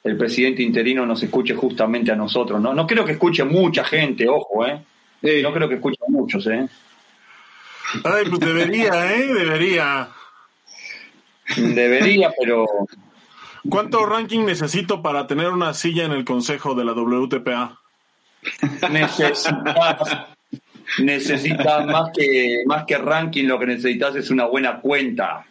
[0.04, 2.74] el presidente interino nos escuche justamente a nosotros, ¿no?
[2.74, 4.82] No creo que escuche mucha gente, ojo, ¿eh?
[5.42, 6.68] No creo que escuche a muchos, ¿eh?
[8.04, 9.26] Ay, pues debería, ¿eh?
[9.26, 10.08] Debería.
[11.56, 12.66] Debería, pero
[13.68, 17.78] ¿Cuánto ranking necesito para tener una silla en el consejo de la WTPA?
[20.98, 25.46] Necesitas, más que más que ranking, lo que necesitas es una buena cuenta.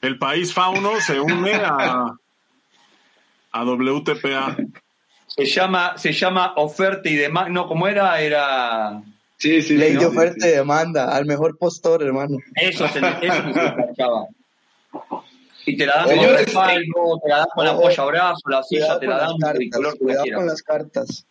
[0.00, 2.14] El país fauno se une a,
[3.52, 4.56] a WTPA.
[5.26, 7.50] Se llama, se llama oferta y demanda.
[7.50, 8.20] No, ¿cómo era?
[8.20, 9.02] Era.
[9.36, 12.38] Sí, sí, Ley de oferta y demanda, al mejor postor, hermano.
[12.54, 14.02] Eso, se, eso se
[15.70, 16.84] y te la dan Señores, con el
[17.22, 20.32] te la dan con la polla brazo, la silla te la dan de color que
[20.32, 21.26] con las cartas.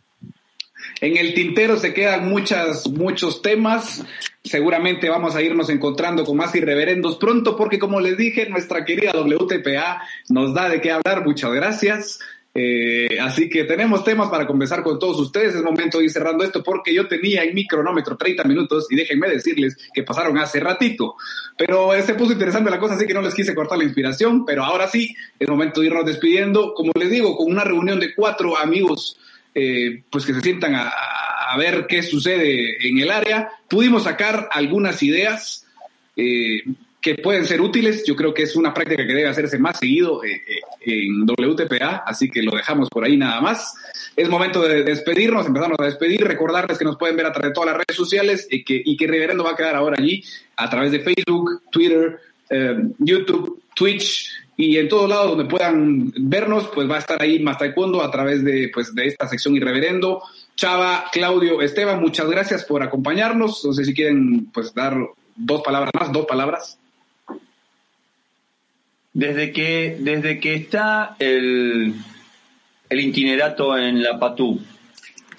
[1.02, 4.04] En el tintero se quedan muchas, muchos temas.
[4.44, 9.12] Seguramente vamos a irnos encontrando con más irreverendos pronto, porque como les dije, nuestra querida
[9.12, 11.26] WTPA nos da de qué hablar.
[11.26, 12.20] Muchas gracias.
[12.54, 15.56] Eh, así que tenemos temas para conversar con todos ustedes.
[15.56, 18.96] Es momento de ir cerrando esto porque yo tenía en mi cronómetro 30 minutos y
[18.96, 21.16] déjenme decirles que pasaron hace ratito.
[21.58, 24.46] Pero se puso interesante la cosa, así que no les quise cortar la inspiración.
[24.46, 26.74] Pero ahora sí, es momento de irnos despidiendo.
[26.74, 29.18] Como les digo, con una reunión de cuatro amigos
[29.54, 30.92] eh, pues que se sientan a,
[31.58, 35.66] ver qué sucede en el área, pudimos sacar algunas ideas.
[36.16, 36.62] Eh,
[37.02, 38.04] que pueden ser útiles.
[38.06, 40.62] Yo creo que es una práctica que debe hacerse más seguido eh, eh,
[40.92, 43.76] en WTPA, así que lo dejamos por ahí nada más.
[44.16, 47.54] Es momento de despedirnos, empezamos a despedir, recordarles que nos pueden ver a través de
[47.54, 50.24] todas las redes sociales y que, y que Reverendo va a quedar ahora allí
[50.56, 52.20] a través de Facebook, Twitter,
[52.50, 57.40] eh, YouTube, Twitch y en todos lados donde puedan vernos, pues va a estar ahí
[57.40, 60.22] más taekwondo a través de, pues, de esta sección Irreverendo.
[60.58, 63.64] Chava, Claudio, Esteban, muchas gracias por acompañarnos.
[63.64, 64.98] No sé si quieren pues dar
[65.34, 66.79] dos palabras más, dos palabras.
[69.14, 71.96] Desde que, desde que está el,
[72.90, 74.60] el itinerato en la PATU,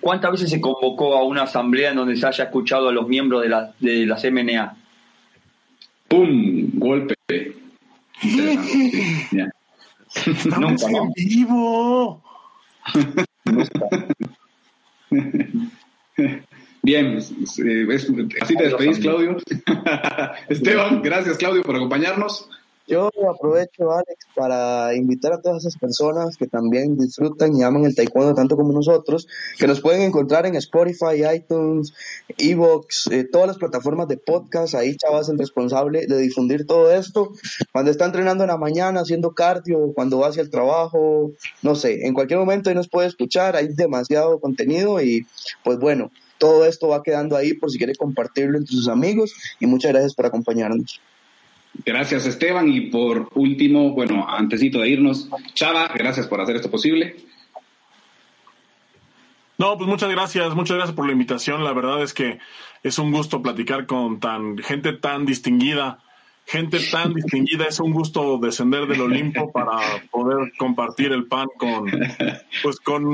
[0.00, 3.42] ¿cuántas veces se convocó a una asamblea en donde se haya escuchado a los miembros
[3.42, 4.76] de, la, de las MNA?
[6.08, 6.70] ¡Pum!
[6.74, 7.14] Golpe.
[10.26, 12.22] Estamos en vivo.
[16.82, 17.62] Bien, así
[18.56, 19.36] te despedís, Claudio.
[20.48, 22.48] Esteban, gracias, Claudio, por acompañarnos.
[22.90, 27.94] Yo aprovecho, Alex, para invitar a todas esas personas que también disfrutan y aman el
[27.94, 29.28] taekwondo tanto como nosotros,
[29.60, 31.94] que nos pueden encontrar en Spotify, iTunes,
[32.36, 34.74] Evox, eh, todas las plataformas de podcast.
[34.74, 37.30] Ahí Chava es el responsable de difundir todo esto.
[37.70, 41.30] Cuando está entrenando en la mañana, haciendo cardio, cuando va hacia el trabajo,
[41.62, 43.54] no sé, en cualquier momento ahí nos puede escuchar.
[43.54, 45.28] Hay demasiado contenido y,
[45.62, 49.32] pues bueno, todo esto va quedando ahí por si quiere compartirlo entre sus amigos.
[49.60, 51.00] Y muchas gracias por acompañarnos.
[51.84, 57.16] Gracias Esteban y por último, bueno, antesito de irnos, Chava, gracias por hacer esto posible.
[59.60, 61.64] No, pues muchas gracias, muchas gracias por la invitación.
[61.64, 62.38] La verdad es que
[62.82, 65.98] es un gusto platicar con tan gente tan distinguida,
[66.46, 67.66] gente tan distinguida.
[67.66, 69.76] Es un gusto descender del Olimpo para
[70.10, 71.90] poder compartir el pan con,
[72.62, 73.04] pues con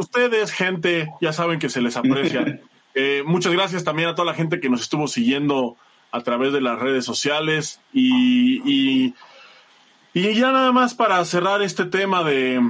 [0.00, 1.08] ustedes, gente.
[1.20, 2.60] Ya saben que se les aprecia.
[2.94, 5.78] Eh, muchas gracias también a toda la gente que nos estuvo siguiendo
[6.12, 9.14] a través de las redes sociales y, y,
[10.14, 12.60] ya nada más para cerrar este tema de,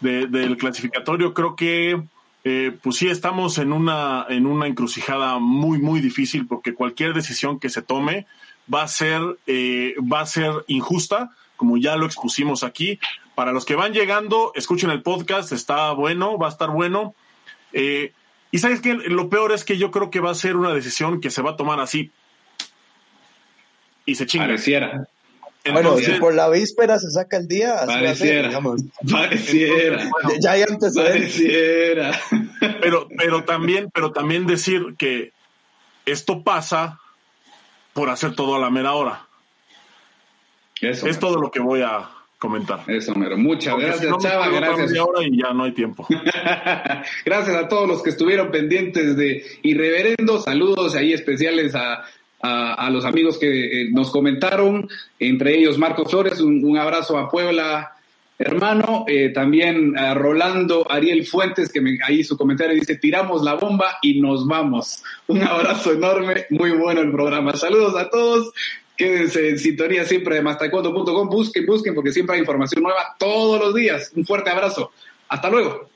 [0.00, 2.02] del clasificatorio, creo que
[2.44, 7.60] eh, pues sí estamos en una, en una encrucijada muy, muy difícil porque cualquier decisión
[7.60, 8.26] que se tome
[8.72, 12.98] va a ser, eh, va a ser injusta, como ya lo expusimos aquí.
[13.34, 17.14] Para los que van llegando, escuchen el podcast, está bueno, va a estar bueno.
[17.72, 18.12] Eh,
[18.50, 21.20] y sabes que lo peor es que yo creo que va a ser una decisión
[21.20, 22.10] que se va a tomar así
[24.04, 24.46] y se chinga.
[24.46, 25.08] Pareciera.
[25.70, 28.60] bueno, si por la víspera se saca el día, pareciera.
[29.10, 30.10] pareciera.
[30.40, 32.20] ya hay Pareciera.
[32.80, 35.32] Pero, pero también, pero también decir que
[36.06, 36.98] esto pasa
[37.92, 39.26] por hacer todo a la mera hora.
[40.80, 42.10] es todo lo que voy a
[42.42, 42.80] comentar.
[42.88, 43.38] Eso, mero.
[43.38, 44.48] Muchas gracias, Chava.
[44.48, 44.98] Gracias.
[44.98, 46.04] Ahora y ya no hay tiempo.
[47.24, 50.40] gracias a todos los que estuvieron pendientes de Irreverendo.
[50.40, 52.02] Saludos ahí especiales a,
[52.42, 54.88] a, los amigos que eh, nos comentaron,
[55.18, 56.40] entre ellos Marco Flores.
[56.40, 57.92] Un, abrazo a Puebla,
[58.38, 59.04] hermano.
[59.06, 63.98] Eh, también a Rolando Ariel Fuentes, que me, ahí su comentario dice: tiramos la bomba
[64.02, 65.02] y nos vamos.
[65.28, 66.46] Un abrazo enorme.
[66.50, 67.54] Muy bueno el programa.
[67.54, 68.52] Saludos a todos.
[68.96, 71.28] Quédense en sintonía siempre de mastaekwondo.com.
[71.28, 74.12] Busquen, busquen, porque siempre hay información nueva todos los días.
[74.16, 74.90] Un fuerte abrazo.
[75.28, 75.91] Hasta luego.